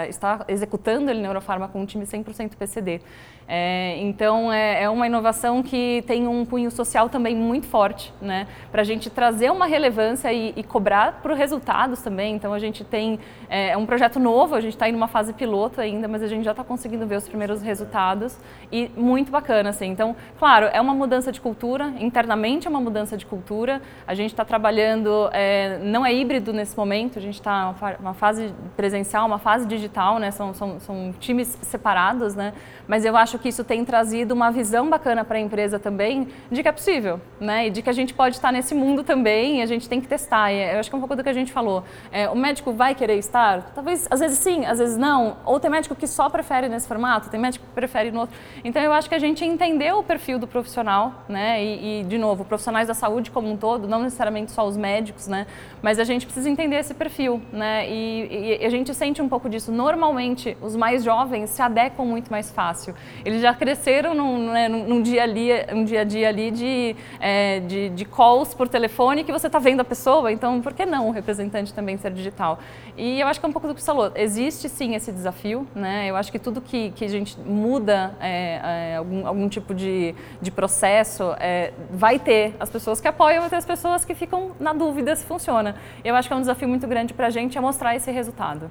está 0.09 0.45
executando 0.49 1.09
ele 1.09 1.21
Neurofarma 1.21 1.69
com 1.69 1.81
um 1.83 1.87
time 1.87 2.05
100% 2.05 2.57
PCD. 2.57 3.01
É, 3.47 3.99
então, 3.99 4.51
é, 4.53 4.85
é, 4.85 4.91
uma 4.91 5.07
inovação 5.07 5.63
que 5.63 6.03
tem 6.07 6.27
um 6.27 6.45
cunho 6.47 6.71
social 6.71 7.09
também 7.09 7.37
muito 7.37 7.67
forte, 7.67 8.13
né? 8.21 8.47
Para 8.73 8.81
a 8.81 8.85
gente 8.85 9.11
trazer 9.11 9.53
uma 9.53 9.67
relevância 9.67 10.33
e, 10.33 10.53
e 10.57 10.63
cobrar 10.63 11.21
por 11.23 11.33
resultados 11.33 12.01
também. 12.01 12.35
Então, 12.35 12.53
a 12.53 12.59
gente 12.59 12.83
tem 12.83 13.21
é, 13.55 13.69
é 13.69 13.77
um 13.77 13.87
projeto 13.87 14.19
novo, 14.19 14.57
a 14.57 14.61
gente 14.61 14.73
está 14.73 14.89
em 14.89 14.95
uma 14.97 15.07
fase 15.07 15.33
piloto 15.33 15.81
ainda, 15.81 16.09
mas 16.09 16.25
a 16.25 16.27
gente 16.27 16.43
já 16.43 16.51
está 16.51 16.65
conseguindo 16.65 17.07
ver 17.07 17.15
os 17.15 17.29
primeiros 17.29 17.63
resultados 17.63 18.37
e 18.73 18.91
muito 18.97 19.31
bacana, 19.31 19.71
assim. 19.71 19.87
Então, 19.87 20.17
claro, 20.41 20.67
é 20.73 20.81
uma 20.81 20.93
mudança 20.93 21.31
de 21.31 21.41
cultura, 21.41 21.95
internamente 22.01 22.67
é 22.67 22.71
uma 22.71 22.81
mudança 22.81 23.17
de 23.17 23.25
cultura. 23.25 23.81
A 24.09 24.15
gente 24.15 24.33
está 24.33 24.45
trabalhando, 24.45 25.31
é, 25.33 25.79
não 25.85 26.05
é 26.05 26.13
híbrido 26.13 26.53
nesse 26.53 26.77
momento, 26.77 27.17
a 27.17 27.23
gente 27.23 27.35
está 27.35 27.73
uma 28.01 28.13
fase 28.13 28.53
presencial, 28.77 29.25
uma 29.25 29.39
fase 29.39 29.69
digital, 29.69 30.19
né? 30.19 30.33
São, 30.33 30.53
são, 30.53 30.81
são 30.81 31.15
times 31.21 31.57
separados, 31.63 32.35
né? 32.35 32.55
Mas 32.89 33.05
eu 33.05 33.17
acho 33.17 33.39
que 33.39 33.49
isso 33.49 33.63
tem 33.63 33.85
trazido 33.85 34.35
uma 34.35 34.51
visão 34.51 34.91
bacana 34.91 35.25
para 35.25 35.39
a 35.39 35.41
empresa 35.41 35.79
também 35.79 36.27
de 36.51 36.61
que 36.61 36.69
é 36.69 36.73
possível, 36.73 37.21
né? 37.39 37.69
E 37.69 37.71
de 37.71 37.83
que 37.83 37.91
a 37.91 37.93
gente 37.93 38.13
pode 38.13 38.35
estar 38.35 38.51
nesse 38.51 38.75
mundo 38.75 39.05
também 39.05 39.63
a 39.63 39.67
gente 39.67 39.89
tem 39.89 40.01
que 40.01 40.09
testar. 40.09 40.53
E 40.53 40.75
eu 40.75 40.81
acho 40.81 40.91
que 40.91 40.97
é 40.97 40.99
um 40.99 41.01
pouco 41.01 41.15
do 41.15 41.23
que 41.23 41.29
a 41.29 41.33
gente 41.33 41.53
falou. 41.53 41.85
É, 42.11 42.29
o 42.29 42.35
médico 42.35 42.73
vai 42.73 42.97
querer 42.97 43.17
estar? 43.17 43.44
Talvez, 43.75 44.07
às 44.11 44.21
vezes 44.21 44.39
sim, 44.39 44.65
às 44.65 44.79
vezes 44.79 44.97
não. 44.97 45.37
Ou 45.45 45.61
tem 45.61 45.71
médico 45.71 45.95
que 45.95 46.07
só 46.07 46.29
prefere 46.29 46.69
nesse 46.69 46.87
formato, 46.87 47.31
tem 47.31 47.41
médico 47.41 47.65
que 47.67 47.73
prefere 47.73 48.11
no 48.11 48.21
outro. 48.21 48.37
Então 48.65 48.83
eu 48.83 48.93
acho 48.93 49.09
que 49.09 49.15
a 49.15 49.19
gente 49.19 49.45
entendeu 49.45 49.99
o 49.99 50.03
perfil 50.03 50.39
do 50.39 50.47
profissional, 50.47 51.25
né? 51.29 51.63
E, 51.63 52.01
e 52.01 52.05
de 52.05 52.19
novo, 52.19 52.45
profissionais 52.45 52.89
da 52.89 52.95
saúde 52.95 53.31
como 53.31 53.51
um 53.51 53.57
todo, 53.57 53.87
não 53.87 54.03
necessariamente 54.03 54.53
só 54.53 54.67
os 54.67 54.77
médicos, 54.77 55.27
né? 55.27 55.47
Mas 55.83 55.99
a 55.99 56.05
gente 56.05 56.27
precisa 56.27 56.49
entender 56.49 56.77
esse 56.77 56.95
perfil, 56.95 57.43
né? 57.53 57.89
E, 57.89 58.59
e 58.61 58.65
a 58.65 58.71
gente 58.71 58.95
sente 58.95 59.21
um 59.21 59.29
pouco 59.29 59.49
disso. 59.49 59.73
Normalmente, 59.73 60.57
os 60.61 60.77
mais 60.77 61.05
jovens 61.05 61.51
se 61.51 61.63
adequam 61.63 62.05
muito 62.05 62.31
mais 62.31 62.51
fácil. 62.51 62.95
Eles 63.25 63.43
já 63.43 63.55
cresceram 63.55 64.15
num, 64.15 64.53
né, 64.53 64.69
num 64.69 65.03
dia, 65.03 65.23
ali, 65.23 65.51
um 65.73 65.85
dia 65.85 66.01
a 66.01 66.05
dia 66.05 66.29
ali 66.29 66.51
de, 66.51 66.97
é, 67.21 67.61
de, 67.61 67.89
de, 67.91 68.05
calls 68.05 68.55
por 68.55 68.69
telefone 68.69 69.25
que 69.25 69.33
você 69.33 69.47
está 69.47 69.59
vendo 69.59 69.81
a 69.81 69.85
pessoa, 69.85 70.33
então 70.33 70.61
por 70.61 70.73
que 70.73 70.87
não 70.87 71.09
o 71.09 71.11
representante 71.11 71.73
também 71.73 71.97
ser 71.97 72.13
digital? 72.13 72.59
E 72.97 73.23
eu 73.25 73.29
acho 73.29 73.41
que 73.41 73.47
é 73.47 73.49
um 73.49 73.53
pouco 73.53 73.69
do 73.69 73.75
que 73.75 73.81
você 73.81 73.87
falou, 73.87 74.13
existe 74.15 74.69
sim 74.69 74.95
esse 74.95 75.11
desafio, 75.11 75.67
né? 75.75 76.09
eu 76.09 76.17
acho 76.17 76.31
que 76.31 76.39
tudo 76.39 76.61
que, 76.61 76.91
que 76.91 77.05
a 77.05 77.09
gente 77.09 77.39
muda 77.41 78.15
é, 78.21 78.93
é, 78.93 78.97
algum, 78.97 79.27
algum 79.27 79.49
tipo 79.49 79.75
de, 79.75 80.15
de 80.41 80.51
processo, 80.51 81.35
é, 81.39 81.73
vai 81.91 82.19
ter 82.19 82.55
as 82.61 82.71
pessoas 82.71 83.01
que 83.01 83.09
apoiam, 83.09 83.49
ter 83.49 83.57
as 83.57 83.67
pessoas 83.67 84.05
que 84.05 84.15
ficam 84.15 84.53
na 84.61 84.73
dúvida 84.73 85.17
se 85.17 85.25
funciona. 85.25 85.77
Eu 86.05 86.15
acho 86.15 86.29
que 86.29 86.35
é 86.35 86.37
um 86.37 86.41
desafio 86.41 86.69
muito 86.69 86.87
grande 86.87 87.13
para 87.13 87.27
a 87.27 87.31
gente 87.31 87.59
é 87.59 87.61
mostrar 87.61 87.97
esse 87.97 88.11
resultado 88.11 88.71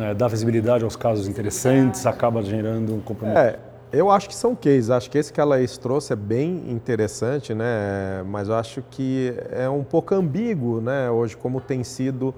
é, 0.00 0.14
dá 0.14 0.28
visibilidade 0.28 0.84
aos 0.84 0.96
casos 0.96 1.28
interessantes, 1.28 2.06
acaba 2.06 2.42
gerando 2.42 2.94
um 2.94 3.00
compromisso. 3.00 3.38
É, 3.38 3.58
eu 3.92 4.10
acho 4.10 4.28
que 4.28 4.34
são 4.34 4.54
cases. 4.54 4.90
Acho 4.90 5.10
que 5.10 5.18
esse 5.18 5.32
que 5.32 5.40
a 5.40 5.44
Laís 5.44 5.76
trouxe 5.76 6.12
é 6.12 6.16
bem 6.16 6.70
interessante, 6.70 7.54
né? 7.54 8.22
Mas 8.26 8.48
eu 8.48 8.54
acho 8.54 8.82
que 8.90 9.34
é 9.50 9.68
um 9.68 9.84
pouco 9.84 10.14
ambíguo, 10.14 10.80
né? 10.80 11.10
Hoje, 11.10 11.36
como 11.36 11.60
tem 11.60 11.84
sido 11.84 12.34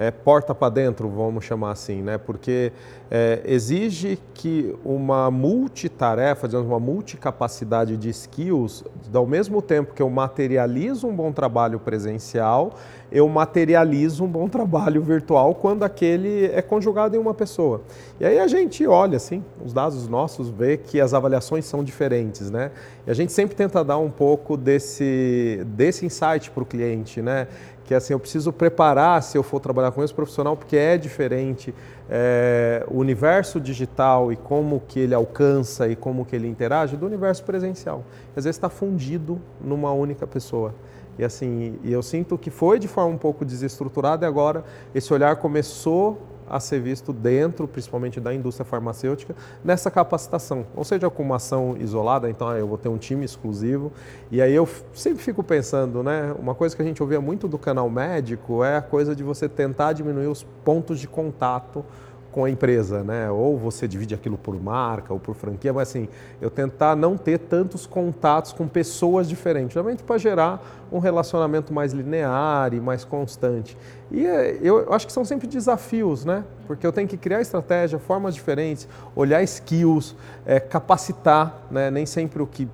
é, 0.00 0.10
porta 0.10 0.54
para 0.54 0.70
dentro, 0.70 1.10
vamos 1.10 1.44
chamar 1.44 1.72
assim, 1.72 2.00
né? 2.00 2.16
Porque 2.16 2.72
é, 3.10 3.42
exige 3.44 4.18
que 4.32 4.74
uma 4.82 5.30
multitarefa, 5.30 6.48
digamos, 6.48 6.66
uma 6.66 6.80
multicapacidade 6.80 7.98
de 7.98 8.08
skills, 8.08 8.82
ao 9.12 9.26
mesmo 9.26 9.60
tempo 9.60 9.92
que 9.92 10.00
eu 10.00 10.08
materializo 10.08 11.06
um 11.06 11.14
bom 11.14 11.30
trabalho 11.30 11.78
presencial, 11.78 12.72
eu 13.12 13.28
materializo 13.28 14.24
um 14.24 14.28
bom 14.28 14.48
trabalho 14.48 15.02
virtual 15.02 15.54
quando 15.54 15.82
aquele 15.82 16.46
é 16.46 16.62
conjugado 16.62 17.14
em 17.14 17.18
uma 17.18 17.34
pessoa. 17.34 17.82
E 18.18 18.24
aí 18.24 18.38
a 18.38 18.46
gente 18.46 18.86
olha, 18.86 19.16
assim, 19.16 19.44
os 19.62 19.74
dados 19.74 20.08
nossos, 20.08 20.48
vê 20.48 20.78
que 20.78 20.98
as 20.98 21.12
avaliações 21.12 21.66
são 21.66 21.84
diferentes, 21.84 22.50
né? 22.50 22.70
E 23.06 23.10
a 23.10 23.14
gente 23.14 23.32
sempre 23.32 23.54
tenta 23.54 23.84
dar 23.84 23.98
um 23.98 24.10
pouco 24.10 24.56
desse, 24.56 25.62
desse 25.66 26.06
insight 26.06 26.50
para 26.50 26.62
o 26.62 26.66
cliente, 26.66 27.20
né? 27.20 27.48
Que 27.90 27.94
assim, 27.96 28.12
eu 28.12 28.20
preciso 28.20 28.52
preparar 28.52 29.20
se 29.20 29.36
eu 29.36 29.42
for 29.42 29.58
trabalhar 29.58 29.90
com 29.90 30.04
esse 30.04 30.14
profissional, 30.14 30.56
porque 30.56 30.76
é 30.76 30.96
diferente 30.96 31.74
é, 32.08 32.86
o 32.88 32.98
universo 32.98 33.60
digital 33.60 34.32
e 34.32 34.36
como 34.36 34.80
que 34.86 35.00
ele 35.00 35.12
alcança 35.12 35.88
e 35.88 35.96
como 35.96 36.24
que 36.24 36.36
ele 36.36 36.46
interage 36.46 36.96
do 36.96 37.04
universo 37.04 37.42
presencial. 37.42 38.04
Às 38.28 38.44
vezes 38.44 38.58
está 38.58 38.68
fundido 38.68 39.40
numa 39.60 39.90
única 39.90 40.24
pessoa. 40.24 40.72
E 41.18 41.24
assim, 41.24 41.80
eu 41.82 42.00
sinto 42.00 42.38
que 42.38 42.48
foi 42.48 42.78
de 42.78 42.86
forma 42.86 43.10
um 43.10 43.18
pouco 43.18 43.44
desestruturada 43.44 44.24
e 44.24 44.28
agora 44.28 44.62
esse 44.94 45.12
olhar 45.12 45.34
começou 45.34 46.16
a 46.50 46.58
ser 46.58 46.80
visto 46.80 47.12
dentro, 47.12 47.68
principalmente 47.68 48.20
da 48.20 48.34
indústria 48.34 48.64
farmacêutica, 48.64 49.36
nessa 49.64 49.90
capacitação. 49.90 50.66
Ou 50.74 50.84
seja, 50.84 51.08
com 51.08 51.22
uma 51.22 51.36
ação 51.36 51.76
isolada, 51.78 52.28
então 52.28 52.48
ah, 52.48 52.58
eu 52.58 52.66
vou 52.66 52.76
ter 52.76 52.88
um 52.88 52.98
time 52.98 53.24
exclusivo. 53.24 53.92
E 54.30 54.42
aí 54.42 54.52
eu 54.52 54.68
sempre 54.92 55.22
fico 55.22 55.42
pensando, 55.44 56.02
né? 56.02 56.34
Uma 56.38 56.54
coisa 56.54 56.74
que 56.74 56.82
a 56.82 56.84
gente 56.84 57.00
ouvia 57.00 57.20
muito 57.20 57.46
do 57.46 57.56
canal 57.56 57.88
médico 57.88 58.64
é 58.64 58.76
a 58.76 58.82
coisa 58.82 59.14
de 59.14 59.22
você 59.22 59.48
tentar 59.48 59.92
diminuir 59.92 60.26
os 60.26 60.42
pontos 60.64 60.98
de 60.98 61.06
contato 61.06 61.84
com 62.30 62.44
a 62.44 62.50
empresa, 62.50 63.02
né? 63.02 63.30
Ou 63.30 63.58
você 63.58 63.88
divide 63.88 64.14
aquilo 64.14 64.38
por 64.38 64.60
marca 64.60 65.12
ou 65.12 65.18
por 65.18 65.34
franquia, 65.34 65.72
mas 65.72 65.88
assim, 65.88 66.08
eu 66.40 66.50
tentar 66.50 66.94
não 66.96 67.16
ter 67.16 67.38
tantos 67.38 67.86
contatos 67.86 68.52
com 68.52 68.68
pessoas 68.68 69.28
diferentes, 69.28 69.74
realmente 69.74 70.02
para 70.02 70.18
gerar 70.18 70.62
um 70.92 70.98
relacionamento 70.98 71.72
mais 71.72 71.92
linear 71.92 72.72
e 72.74 72.80
mais 72.80 73.04
constante. 73.04 73.76
E 74.10 74.26
eh, 74.26 74.58
eu 74.62 74.92
acho 74.92 75.06
que 75.06 75.12
são 75.12 75.24
sempre 75.24 75.46
desafios, 75.46 76.24
né? 76.24 76.44
Porque 76.66 76.86
eu 76.86 76.92
tenho 76.92 77.08
que 77.08 77.16
criar 77.16 77.40
estratégia, 77.40 77.98
formas 77.98 78.34
diferentes, 78.34 78.88
olhar 79.14 79.42
skills, 79.42 80.16
é, 80.44 80.58
capacitar, 80.58 81.62
né? 81.70 81.90
Nem 81.90 82.06
sempre 82.06 82.42
o 82.42 82.46
que 82.46 82.68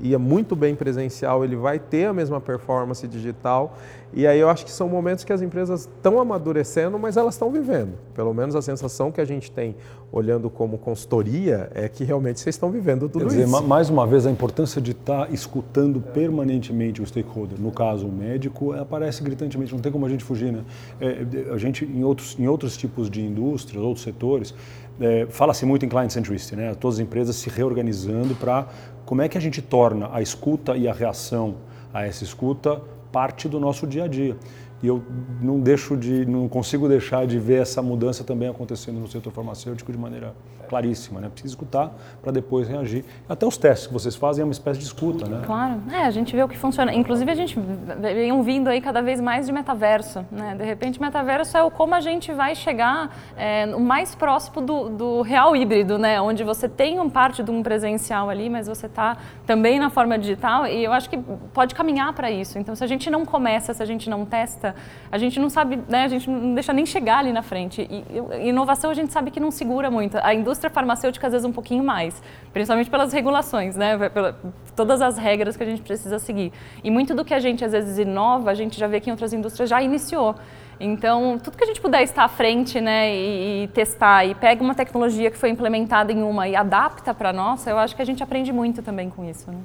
ia 0.00 0.18
muito 0.18 0.56
bem 0.56 0.74
presencial, 0.74 1.44
ele 1.44 1.56
vai 1.56 1.78
ter 1.78 2.06
a 2.06 2.12
mesma 2.12 2.40
performance 2.40 3.06
digital. 3.06 3.76
E 4.12 4.26
aí 4.26 4.38
eu 4.38 4.48
acho 4.48 4.64
que 4.64 4.70
são 4.70 4.88
momentos 4.88 5.24
que 5.24 5.32
as 5.32 5.42
empresas 5.42 5.80
estão 5.82 6.20
amadurecendo, 6.20 6.98
mas 6.98 7.16
elas 7.16 7.34
estão 7.34 7.50
vivendo. 7.50 7.94
Pelo 8.14 8.32
menos 8.32 8.54
a 8.54 8.62
sensação 8.62 9.10
que 9.10 9.20
a 9.20 9.24
gente 9.24 9.50
tem 9.50 9.74
olhando 10.12 10.48
como 10.48 10.78
consultoria 10.78 11.68
é 11.74 11.88
que 11.88 12.04
realmente 12.04 12.38
vocês 12.38 12.54
estão 12.54 12.70
vivendo 12.70 13.08
tudo 13.08 13.24
Quer 13.24 13.30
dizer, 13.30 13.48
isso. 13.48 13.62
mais 13.64 13.90
uma 13.90 14.06
vez, 14.06 14.24
a 14.24 14.30
importância 14.30 14.80
de 14.80 14.92
estar 14.92 15.32
escutando 15.32 16.00
permanentemente 16.00 17.02
o 17.02 17.06
stakeholder. 17.06 17.60
No 17.60 17.72
caso, 17.72 18.06
o 18.06 18.12
médico 18.12 18.72
aparece 18.72 19.24
gritantemente, 19.24 19.72
não 19.72 19.80
tem 19.80 19.90
como 19.90 20.06
a 20.06 20.08
gente 20.08 20.22
fugir. 20.22 20.52
Né? 20.52 20.62
É, 21.00 21.52
a 21.52 21.58
gente, 21.58 21.84
em 21.84 22.04
outros, 22.04 22.38
em 22.38 22.46
outros 22.46 22.76
tipos 22.76 23.10
de 23.10 23.20
indústrias, 23.20 23.82
outros 23.82 24.04
setores, 24.04 24.54
é, 25.00 25.26
fala-se 25.28 25.66
muito 25.66 25.84
em 25.84 25.88
client 25.88 26.10
centricity, 26.10 26.56
né? 26.56 26.74
todas 26.74 26.96
as 26.96 27.00
empresas 27.00 27.36
se 27.36 27.50
reorganizando 27.50 28.34
para 28.34 28.66
como 29.04 29.22
é 29.22 29.28
que 29.28 29.36
a 29.36 29.40
gente 29.40 29.60
torna 29.60 30.08
a 30.12 30.22
escuta 30.22 30.76
e 30.76 30.88
a 30.88 30.92
reação 30.92 31.56
a 31.92 32.06
essa 32.06 32.24
escuta 32.24 32.80
parte 33.12 33.48
do 33.48 33.60
nosso 33.60 33.86
dia 33.86 34.04
a 34.04 34.08
dia. 34.08 34.36
E 34.82 34.86
eu 34.86 35.02
não 35.40 35.60
deixo 35.60 35.96
de, 35.96 36.26
não 36.26 36.48
consigo 36.48 36.88
deixar 36.88 37.26
de 37.26 37.38
ver 37.38 37.62
essa 37.62 37.80
mudança 37.80 38.24
também 38.24 38.48
acontecendo 38.48 38.98
no 38.98 39.08
setor 39.08 39.32
farmacêutico 39.32 39.90
de 39.90 39.96
maneira 39.96 40.34
claríssima, 40.74 41.20
né? 41.20 41.28
Precisa 41.28 41.52
escutar 41.52 41.94
para 42.20 42.32
depois 42.32 42.68
reagir. 42.68 43.04
Até 43.28 43.46
os 43.46 43.56
testes 43.56 43.86
que 43.86 43.92
vocês 43.92 44.16
fazem 44.16 44.42
é 44.42 44.44
uma 44.44 44.52
espécie 44.52 44.80
de 44.80 44.86
escuta, 44.86 45.28
né? 45.28 45.42
Claro, 45.46 45.80
é, 45.92 46.02
a 46.02 46.10
gente 46.10 46.34
vê 46.34 46.42
o 46.42 46.48
que 46.48 46.58
funciona. 46.58 46.92
Inclusive 46.92 47.30
a 47.30 47.34
gente 47.34 47.56
vem 48.00 48.32
ouvindo 48.32 48.68
aí 48.68 48.80
cada 48.80 49.00
vez 49.00 49.20
mais 49.20 49.46
de 49.46 49.52
metaverso, 49.52 50.26
né? 50.32 50.56
De 50.56 50.64
repente 50.64 51.00
metaverso 51.00 51.56
é 51.56 51.62
o 51.62 51.70
como 51.70 51.94
a 51.94 52.00
gente 52.00 52.32
vai 52.32 52.56
chegar 52.56 53.16
é, 53.36 53.66
o 53.72 53.78
mais 53.78 54.16
próximo 54.16 54.60
do, 54.62 54.88
do, 54.88 55.22
real 55.22 55.54
híbrido, 55.54 55.96
né? 55.96 56.20
Onde 56.20 56.42
você 56.42 56.68
tem 56.68 56.98
um 56.98 57.08
parte 57.08 57.44
de 57.44 57.50
um 57.52 57.62
presencial 57.62 58.28
ali, 58.28 58.50
mas 58.50 58.66
você 58.66 58.86
está 58.86 59.16
também 59.46 59.78
na 59.78 59.90
forma 59.90 60.18
digital 60.18 60.66
e 60.66 60.82
eu 60.82 60.92
acho 60.92 61.08
que 61.08 61.18
pode 61.52 61.72
caminhar 61.72 62.12
para 62.14 62.32
isso. 62.32 62.58
Então 62.58 62.74
se 62.74 62.82
a 62.82 62.86
gente 62.88 63.08
não 63.10 63.24
começa, 63.24 63.72
se 63.72 63.82
a 63.82 63.86
gente 63.86 64.10
não 64.10 64.24
testa, 64.24 64.74
a 65.12 65.18
gente 65.18 65.38
não 65.38 65.48
sabe, 65.48 65.78
né? 65.88 66.02
A 66.02 66.08
gente 66.08 66.28
não 66.28 66.54
deixa 66.54 66.72
nem 66.72 66.84
chegar 66.84 67.18
ali 67.18 67.32
na 67.32 67.42
frente. 67.42 67.86
E, 67.88 68.04
e 68.42 68.48
inovação 68.48 68.90
a 68.90 68.94
gente 68.94 69.12
sabe 69.12 69.30
que 69.30 69.38
não 69.38 69.52
segura 69.52 69.88
muito. 69.88 70.18
A 70.20 70.34
indústria 70.34 70.63
indústria 70.64 70.70
farmacêutica 70.70 71.26
às 71.26 71.32
vezes 71.32 71.44
um 71.44 71.52
pouquinho 71.52 71.84
mais, 71.84 72.20
principalmente 72.52 72.90
pelas 72.90 73.12
regulações, 73.12 73.76
né? 73.76 74.08
Pela, 74.08 74.36
todas 74.74 75.02
as 75.02 75.18
regras 75.18 75.56
que 75.56 75.62
a 75.62 75.66
gente 75.66 75.82
precisa 75.82 76.18
seguir. 76.18 76.52
E 76.82 76.90
muito 76.90 77.14
do 77.14 77.24
que 77.24 77.34
a 77.34 77.40
gente 77.40 77.64
às 77.64 77.72
vezes 77.72 77.98
inova, 77.98 78.50
a 78.50 78.54
gente 78.54 78.78
já 78.78 78.86
vê 78.86 79.00
que 79.00 79.10
em 79.10 79.12
outras 79.12 79.32
indústrias 79.32 79.68
já 79.68 79.82
iniciou. 79.82 80.34
Então, 80.80 81.38
tudo 81.38 81.56
que 81.56 81.62
a 81.62 81.66
gente 81.66 81.80
puder 81.80 82.02
estar 82.02 82.24
à 82.24 82.28
frente 82.28 82.80
né, 82.80 83.14
e, 83.14 83.64
e, 83.64 83.68
testar 83.68 84.24
e 84.24 84.34
pega 84.34 84.62
uma 84.62 84.74
tecnologia 84.74 85.30
que 85.30 85.38
foi 85.38 85.48
implementada 85.50 86.12
em 86.12 86.22
uma 86.22 86.48
e 86.48 86.56
adapta 86.56 87.14
para 87.14 87.30
a 87.30 87.32
nossa, 87.32 87.70
eu 87.70 87.78
acho 87.78 87.94
que 87.94 88.02
a 88.02 88.04
gente 88.04 88.22
aprende 88.22 88.52
muito 88.52 88.82
também 88.82 89.08
com 89.08 89.24
isso. 89.24 89.48
Né? 89.50 89.58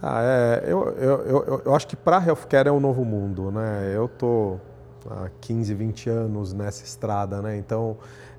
Tá, 0.00 0.18
é, 0.22 0.64
eu, 0.66 0.88
eu, 0.98 1.20
eu, 1.24 1.62
eu 1.66 1.74
acho 1.74 1.86
que 1.86 1.94
para 1.94 2.18
a 2.18 2.26
healthcare 2.26 2.68
é 2.68 2.72
um 2.72 2.80
novo 2.80 3.04
mundo. 3.04 3.52
Né? 3.52 3.92
Eu 3.94 4.06
estou 4.06 4.60
há 5.08 5.28
15, 5.40 5.72
20 5.72 6.10
anos 6.10 6.52
nessa 6.52 6.82
estrada, 6.82 7.40
né? 7.40 7.56
então 7.56 7.96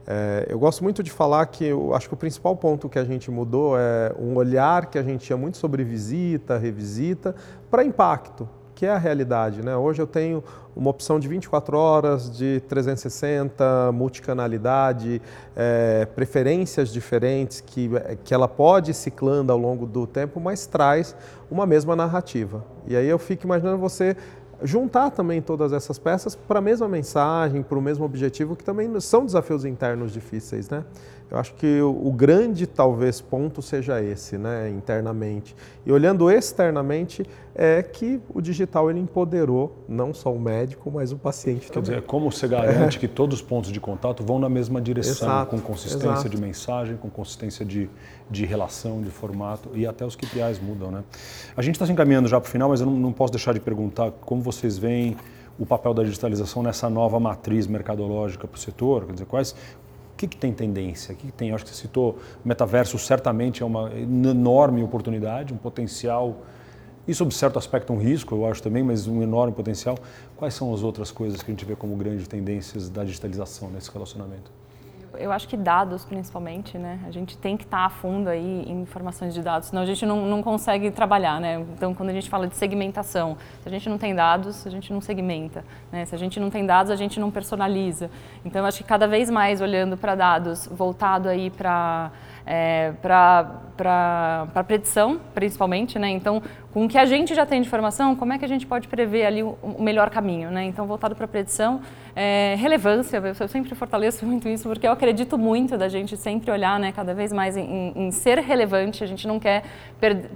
é, 0.07 0.45
eu 0.49 0.59
gosto 0.59 0.83
muito 0.83 1.01
de 1.01 1.09
falar 1.09 1.45
que 1.47 1.65
eu 1.65 1.93
acho 1.95 2.07
que 2.07 2.13
o 2.13 2.17
principal 2.17 2.55
ponto 2.55 2.87
que 2.87 2.99
a 2.99 3.03
gente 3.03 3.31
mudou 3.31 3.77
é 3.77 4.13
um 4.19 4.35
olhar 4.35 4.85
que 4.85 4.97
a 4.97 5.03
gente 5.03 5.25
tinha 5.25 5.37
muito 5.37 5.57
sobre 5.57 5.83
visita, 5.83 6.57
revisita, 6.57 7.35
para 7.71 7.83
impacto, 7.83 8.47
que 8.75 8.85
é 8.85 8.91
a 8.91 8.97
realidade. 8.97 9.63
Né? 9.63 9.75
Hoje 9.75 10.01
eu 10.01 10.05
tenho 10.05 10.43
uma 10.75 10.91
opção 10.91 11.19
de 11.19 11.27
24 11.27 11.77
horas, 11.77 12.29
de 12.29 12.61
360, 12.67 13.91
multicanalidade, 13.93 15.21
é, 15.55 16.05
preferências 16.13 16.89
diferentes 16.93 17.61
que, 17.61 17.89
que 18.23 18.33
ela 18.33 18.47
pode 18.47 18.91
ir 18.91 18.93
ciclando 18.93 19.51
ao 19.51 19.57
longo 19.57 19.87
do 19.87 20.05
tempo, 20.05 20.39
mas 20.39 20.67
traz 20.67 21.15
uma 21.49 21.65
mesma 21.65 21.95
narrativa. 21.95 22.63
E 22.85 22.95
aí 22.95 23.07
eu 23.07 23.17
fico 23.17 23.45
imaginando 23.45 23.77
você 23.77 24.15
juntar 24.63 25.11
também 25.11 25.41
todas 25.41 25.73
essas 25.73 25.99
peças 25.99 26.35
para 26.35 26.59
a 26.59 26.61
mesma 26.61 26.87
mensagem, 26.87 27.61
para 27.61 27.77
o 27.77 27.81
mesmo 27.81 28.05
objetivo, 28.05 28.55
que 28.55 28.63
também 28.63 28.99
são 28.99 29.25
desafios 29.25 29.65
internos 29.65 30.11
difíceis, 30.11 30.69
né? 30.69 30.83
Eu 31.29 31.39
acho 31.39 31.53
que 31.55 31.81
o, 31.81 32.07
o, 32.07 32.11
grande, 32.11 32.67
talvez, 32.67 33.19
ponto 33.19 33.61
seja 33.61 34.01
esse, 34.01 34.37
né, 34.37 34.69
internamente. 34.69 35.55
E 35.85 35.91
olhando 35.91 36.29
externamente, 36.29 37.25
é 37.55 37.81
que 37.81 38.21
o 38.33 38.39
digital 38.41 38.89
ele 38.91 38.99
empoderou 38.99 39.83
não 39.87 40.13
só 40.13 40.31
o 40.31 40.39
médico, 40.39 40.91
mas 40.91 41.11
o 41.11 41.17
paciente 41.17 41.67
Quer 41.67 41.73
também. 41.73 41.95
dizer, 41.95 42.01
como 42.03 42.31
você 42.31 42.47
garante 42.47 42.97
é. 42.97 42.99
que 42.99 43.07
todos 43.07 43.39
os 43.39 43.41
pontos 43.41 43.71
de 43.71 43.79
contato 43.79 44.23
vão 44.23 44.37
na 44.37 44.49
mesma 44.49 44.79
direção, 44.79 45.27
exato, 45.27 45.51
com 45.51 45.59
consistência 45.59 46.09
exato. 46.09 46.29
de 46.29 46.39
mensagem, 46.39 46.97
com 46.97 47.09
consistência 47.09 47.65
de, 47.65 47.89
de 48.29 48.45
relação, 48.45 49.01
de 49.01 49.09
formato, 49.09 49.69
e 49.73 49.87
até 49.87 50.05
os 50.05 50.15
KPIs 50.15 50.59
mudam, 50.61 50.91
né? 50.91 51.03
A 51.57 51.61
gente 51.61 51.75
está 51.75 51.85
se 51.85 51.91
encaminhando 51.91 52.27
já 52.27 52.39
para 52.39 52.47
o 52.47 52.51
final, 52.51 52.69
mas 52.69 52.81
eu 52.81 52.85
não, 52.85 52.93
não 52.93 53.11
posso 53.11 53.33
deixar 53.33 53.53
de 53.53 53.59
perguntar 53.59 54.11
como 54.11 54.41
vocês 54.41 54.77
veem 54.77 55.17
o 55.57 55.65
papel 55.65 55.93
da 55.93 56.03
digitalização 56.03 56.61
nessa 56.61 56.89
nova 56.89 57.19
matriz 57.19 57.67
mercadológica 57.67 58.47
para 58.47 58.57
o 58.57 58.59
setor? 58.59 59.05
Quer 59.05 59.13
dizer, 59.13 59.25
quais, 59.25 59.55
o 60.15 60.17
que, 60.17 60.27
que 60.27 60.37
tem 60.37 60.53
tendência? 60.53 61.13
O 61.13 61.17
que, 61.17 61.25
que 61.27 61.33
tem? 61.33 61.49
Eu 61.49 61.55
acho 61.55 61.65
que 61.65 61.71
você 61.71 61.81
citou 61.81 62.17
metaverso, 62.43 62.97
certamente 62.97 63.61
é 63.61 63.65
uma 63.65 63.91
enorme 63.93 64.81
oportunidade, 64.81 65.53
um 65.53 65.57
potencial. 65.57 66.37
E, 67.05 67.13
sob 67.13 67.33
certo 67.33 67.59
aspecto, 67.59 67.91
um 67.91 67.97
risco, 67.97 68.33
eu 68.33 68.45
acho 68.47 68.63
também, 68.63 68.81
mas 68.81 69.07
um 69.07 69.21
enorme 69.21 69.53
potencial. 69.53 69.97
Quais 70.37 70.53
são 70.53 70.73
as 70.73 70.83
outras 70.83 71.11
coisas 71.11 71.43
que 71.43 71.51
a 71.51 71.53
gente 71.53 71.65
vê 71.65 71.75
como 71.75 71.93
grandes 71.97 72.29
tendências 72.29 72.89
da 72.89 73.03
digitalização 73.03 73.69
nesse 73.69 73.91
relacionamento? 73.91 74.49
Eu 75.17 75.31
acho 75.31 75.47
que 75.47 75.57
dados 75.57 76.03
principalmente, 76.05 76.77
né? 76.77 76.99
A 77.07 77.11
gente 77.11 77.37
tem 77.37 77.57
que 77.57 77.63
estar 77.63 77.85
a 77.85 77.89
fundo 77.89 78.29
aí 78.29 78.63
em 78.67 78.81
informações 78.81 79.33
de 79.33 79.41
dados, 79.41 79.69
senão 79.69 79.81
a 79.81 79.85
gente 79.85 80.05
não, 80.05 80.25
não 80.25 80.41
consegue 80.43 80.91
trabalhar, 80.91 81.39
né? 81.39 81.59
Então, 81.75 81.93
quando 81.93 82.09
a 82.09 82.13
gente 82.13 82.29
fala 82.29 82.47
de 82.47 82.55
segmentação, 82.55 83.37
se 83.61 83.67
a 83.67 83.71
gente 83.71 83.89
não 83.89 83.97
tem 83.97 84.13
dados, 84.13 84.65
a 84.65 84.69
gente 84.69 84.91
não 84.93 85.01
segmenta, 85.01 85.63
né? 85.91 86.05
Se 86.05 86.15
a 86.15 86.17
gente 86.17 86.39
não 86.39 86.49
tem 86.49 86.65
dados, 86.65 86.91
a 86.91 86.95
gente 86.95 87.19
não 87.19 87.31
personaliza. 87.31 88.09
Então, 88.43 88.61
eu 88.61 88.67
acho 88.67 88.77
que 88.79 88.83
cada 88.83 89.07
vez 89.07 89.29
mais 89.29 89.61
olhando 89.61 89.97
para 89.97 90.15
dados, 90.15 90.67
voltado 90.71 91.29
aí 91.29 91.49
para 91.49 92.11
é, 92.45 92.93
para 93.01 94.63
predição, 94.67 95.19
principalmente, 95.33 95.97
né? 95.97 96.09
Então, 96.09 96.41
com 96.75 96.83
o 96.83 96.89
que 96.89 96.97
a 96.97 97.05
gente 97.05 97.33
já 97.33 97.45
tem 97.45 97.61
de 97.61 97.67
informação, 97.67 98.17
como 98.17 98.33
é 98.33 98.37
que 98.37 98.43
a 98.43 98.47
gente 98.49 98.67
pode 98.67 98.89
prever 98.89 99.25
ali 99.25 99.41
o, 99.41 99.57
melhor 99.79 100.09
caminho, 100.09 100.51
né? 100.51 100.65
Então, 100.65 100.85
voltado 100.85 101.15
para 101.15 101.25
predição, 101.25 101.79
é, 102.13 102.53
relevância, 102.57 103.15
eu 103.39 103.47
sempre 103.47 103.73
fortaleço 103.73 104.25
muito 104.27 104.49
isso, 104.49 104.67
porque 104.67 104.85
eu 104.85 104.91
acredito 104.91 105.37
muito 105.37 105.77
da 105.77 105.87
gente 105.87 106.17
sempre 106.17 106.51
olhar, 106.51 106.77
né, 106.77 106.91
cada 106.91 107.13
vez 107.13 107.31
mais 107.31 107.55
em, 107.55 107.93
em 107.95 108.11
ser 108.11 108.39
relevante. 108.39 109.05
A 109.05 109.07
gente 109.07 109.25
não 109.25 109.39
quer 109.39 109.63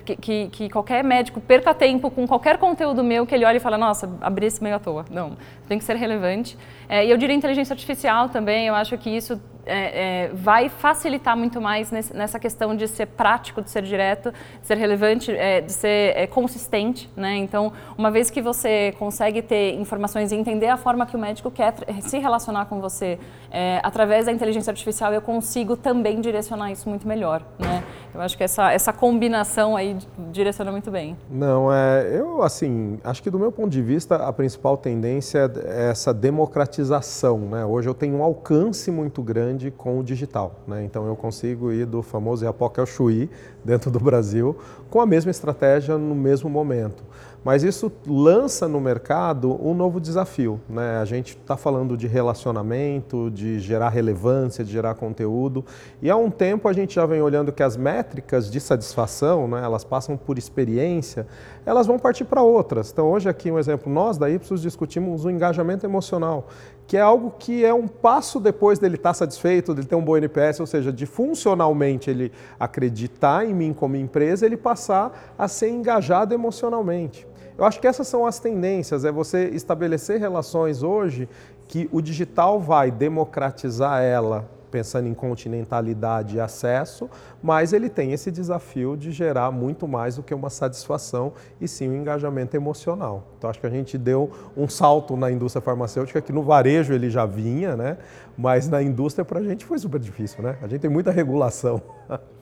que, 0.06 0.16
que, 0.16 0.48
que, 0.48 0.70
qualquer 0.70 1.04
médico 1.04 1.42
perca 1.42 1.74
tempo 1.74 2.10
com 2.10 2.26
qualquer 2.26 2.58
conteúdo 2.58 3.04
meu 3.04 3.26
que 3.26 3.36
ele 3.36 3.44
olhe 3.44 3.58
e 3.58 3.60
fala, 3.60 3.78
nossa, 3.78 4.10
abri 4.22 4.46
esse 4.46 4.64
meio 4.64 4.78
à 4.78 4.80
toa. 4.80 5.04
Não, 5.12 5.34
tem 5.68 5.78
que 5.78 5.84
ser 5.84 5.98
relevante. 5.98 6.58
É, 6.88 7.06
e 7.06 7.12
eu 7.12 7.18
diria 7.18 7.36
inteligência 7.36 7.74
artificial 7.74 8.30
também, 8.30 8.66
eu 8.68 8.76
acho 8.76 8.98
que 8.98 9.10
isso 9.10 9.38
é, 9.70 10.26
é, 10.26 10.32
vai 10.34 10.68
facilitar 10.68 11.38
muito 11.38 11.62
mais 11.62 11.92
nesse, 11.92 12.16
nessa 12.16 12.40
questão 12.40 12.76
de 12.76 12.88
ser 12.88 13.06
prático, 13.06 13.62
de 13.62 13.70
ser 13.70 13.84
direto, 13.84 14.32
de 14.32 14.68
ser 14.68 14.78
relevante, 14.78 15.32
é, 15.32 15.62
de 15.62 15.72
ser 15.72 16.18
é, 16.18 16.26
consistente. 16.30 17.10
Né? 17.16 17.38
Então, 17.38 17.74
uma 17.98 18.10
vez 18.10 18.30
que 18.30 18.42
você 18.42 18.94
consegue 18.98 19.42
ter 19.42 19.74
informações 19.76 20.32
e 20.32 20.36
entender 20.36 20.68
a 20.68 20.78
forma 20.78 21.06
que 21.06 21.16
o 21.16 21.20
médico 21.20 21.52
quer 21.52 21.74
se 22.02 22.18
relacionar 22.18 22.66
com 22.66 22.80
você 22.80 23.20
é, 23.52 23.80
através 23.84 24.26
da 24.26 24.32
inteligência 24.32 24.72
artificial, 24.72 25.14
eu 25.14 25.22
consigo 25.22 25.76
também 25.76 26.22
direcionar 26.22 26.72
isso 26.72 26.88
muito 26.88 27.08
melhor. 27.08 27.42
Né? 27.58 27.84
Eu 28.14 28.22
acho 28.22 28.38
que 28.38 28.44
essa, 28.44 28.72
essa 28.72 28.92
combinação 28.92 29.76
aí 29.76 29.98
direciona 30.32 30.72
muito 30.72 30.90
bem. 30.90 31.16
Não, 31.30 31.72
é, 31.72 32.18
eu 32.20 32.42
assim, 32.42 33.00
acho 33.04 33.22
que 33.22 33.30
do 33.30 33.38
meu 33.38 33.52
ponto 33.52 33.70
de 33.70 33.82
vista, 33.82 34.16
a 34.16 34.34
principal 34.34 34.78
tendência 34.78 35.52
é 35.64 35.90
essa 35.90 36.14
democratização. 36.14 37.40
Né? 37.40 37.66
Hoje 37.66 37.88
eu 37.88 37.94
tenho 37.94 38.18
um 38.18 38.24
alcance 38.24 38.90
muito 38.90 39.22
grande 39.22 39.72
com 39.72 40.00
o 40.00 40.04
digital. 40.04 40.56
Né? 40.68 40.84
Então 40.84 41.06
eu 41.06 41.16
consigo 41.16 41.72
ir 41.72 41.86
do 41.86 42.02
famoso 42.02 42.44
Iapoca 42.44 42.82
ao 42.82 42.86
Chuí, 42.86 43.30
dentro 43.64 43.92
do 43.92 44.00
Brasil, 44.00 44.58
com 44.90 45.00
a 45.02 45.06
mesma 45.06 45.32
estratégia 45.32 45.98
no 45.98 46.16
mesmo 46.16 46.50
momento. 46.50 47.04
Mas 47.44 47.64
isso 47.64 47.92
lança 48.06 48.68
no 48.68 48.82
mercado 48.82 49.58
um 49.66 49.74
novo 49.74 50.00
desafio. 50.00 50.60
Né? 50.70 50.98
A 50.98 51.06
gente 51.06 51.38
está 51.38 51.56
falando 51.56 51.96
de 51.96 52.06
relacionamento, 52.06 53.32
de 53.32 53.60
gerar 53.60 53.90
relevância, 53.90 54.64
de 54.64 54.72
gerar 54.72 54.96
conteúdo. 54.96 55.64
E 56.02 56.10
há 56.10 56.18
um 56.18 56.30
tempo 56.30 56.68
a 56.68 56.74
gente 56.74 56.96
já 56.96 57.06
vem 57.06 57.22
olhando 57.22 57.52
que 57.52 57.64
as 57.64 57.78
métricas 57.78 58.52
de 58.52 58.60
satisfação, 58.60 59.48
né, 59.48 59.64
elas 59.64 59.84
passam 59.84 60.18
por 60.18 60.38
experiência, 60.38 61.26
elas 61.66 61.88
vão 61.88 61.98
partir 61.98 62.26
para 62.26 62.42
outras. 62.42 62.92
Então, 62.92 63.10
hoje 63.10 63.30
aqui 63.30 63.50
um 63.50 63.58
exemplo, 63.58 63.92
nós 63.92 64.18
da 64.18 64.30
Ipsos 64.30 64.62
discutimos 64.62 65.24
o 65.24 65.30
engajamento 65.30 65.86
emocional, 65.86 66.48
que 66.86 66.98
é 66.98 67.02
algo 67.02 67.34
que 67.38 67.64
é 67.64 67.74
um 67.74 67.88
passo 67.88 68.40
depois 68.40 68.80
dele 68.80 68.96
estar 68.96 69.12
tá 69.12 69.14
satisfeito, 69.14 69.74
dele 69.74 69.88
ter 69.88 69.96
um 69.96 70.04
bom 70.04 70.18
NPS, 70.18 70.60
ou 70.60 70.68
seja, 70.68 70.92
de 70.92 71.06
funcionalmente 71.06 72.10
ele 72.10 72.32
acreditar 72.60 73.46
em 73.46 73.54
mim 73.54 73.74
como 73.74 73.96
empresa, 73.96 74.46
ele 74.46 74.58
passar 74.58 75.34
a 75.38 75.48
ser 75.48 75.70
engajado 75.70 76.34
emocionalmente. 76.34 77.29
Eu 77.60 77.66
acho 77.66 77.82
que 77.82 77.88
essas 77.88 78.08
são 78.08 78.26
as 78.26 78.40
tendências, 78.40 79.04
é 79.04 79.12
você 79.12 79.50
estabelecer 79.50 80.18
relações 80.18 80.82
hoje 80.82 81.28
que 81.68 81.90
o 81.92 82.02
digital 82.02 82.58
vai 82.58 82.90
democratizar 82.90 84.02
ela 84.02 84.50
pensando 84.72 85.10
em 85.10 85.14
continentalidade 85.14 86.38
e 86.38 86.40
acesso, 86.40 87.10
mas 87.44 87.74
ele 87.74 87.90
tem 87.90 88.14
esse 88.14 88.32
desafio 88.32 88.96
de 88.96 89.12
gerar 89.12 89.52
muito 89.52 89.90
mais 89.90 90.16
do 90.16 90.24
que 90.24 90.34
uma 90.34 90.50
satisfação 90.50 91.34
e 91.60 91.68
sim 91.68 91.90
um 91.90 91.96
engajamento 91.96 92.56
emocional. 92.56 93.26
Então 93.38 93.50
acho 93.50 93.60
que 93.60 93.68
a 93.68 93.70
gente 93.70 93.98
deu 93.98 94.32
um 94.56 94.70
salto 94.70 95.18
na 95.18 95.30
indústria 95.30 95.62
farmacêutica 95.62 96.22
que 96.22 96.32
no 96.32 96.44
varejo 96.44 96.94
ele 96.94 97.10
já 97.10 97.26
vinha, 97.26 97.76
né? 97.76 97.98
Mas 98.38 98.70
na 98.70 98.82
indústria 98.82 99.26
para 99.26 99.42
a 99.42 99.44
gente 99.44 99.66
foi 99.66 99.78
super 99.78 100.00
difícil, 100.00 100.42
né? 100.42 100.56
A 100.62 100.68
gente 100.68 100.80
tem 100.80 100.90
muita 100.90 101.12
regulação. 101.12 101.82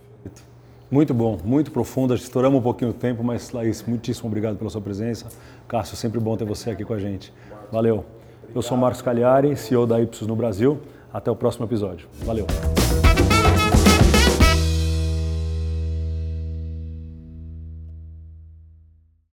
Muito 0.89 1.13
bom, 1.13 1.37
muito 1.43 1.71
profundo. 1.71 2.15
Estouramos 2.15 2.59
um 2.59 2.63
pouquinho 2.63 2.91
o 2.91 2.93
tempo, 2.93 3.23
mas 3.23 3.51
Laís, 3.51 3.83
muitíssimo 3.83 4.27
obrigado 4.27 4.55
pela 4.57 4.69
sua 4.69 4.81
presença. 4.81 5.27
Cássio, 5.67 5.97
sempre 5.97 6.19
bom 6.19 6.37
ter 6.37 6.45
você 6.45 6.69
aqui 6.69 6.85
com 6.85 6.93
a 6.93 6.99
gente. 6.99 7.33
Valeu. 7.71 8.05
Eu 8.55 8.61
sou 8.61 8.77
Marcos 8.77 9.01
Cagliari, 9.01 9.55
CEO 9.57 9.85
da 9.85 10.01
Ipsos 10.01 10.27
no 10.27 10.35
Brasil. 10.35 10.79
Até 11.11 11.29
o 11.29 11.35
próximo 11.35 11.65
episódio. 11.65 12.07
Valeu. 12.23 12.47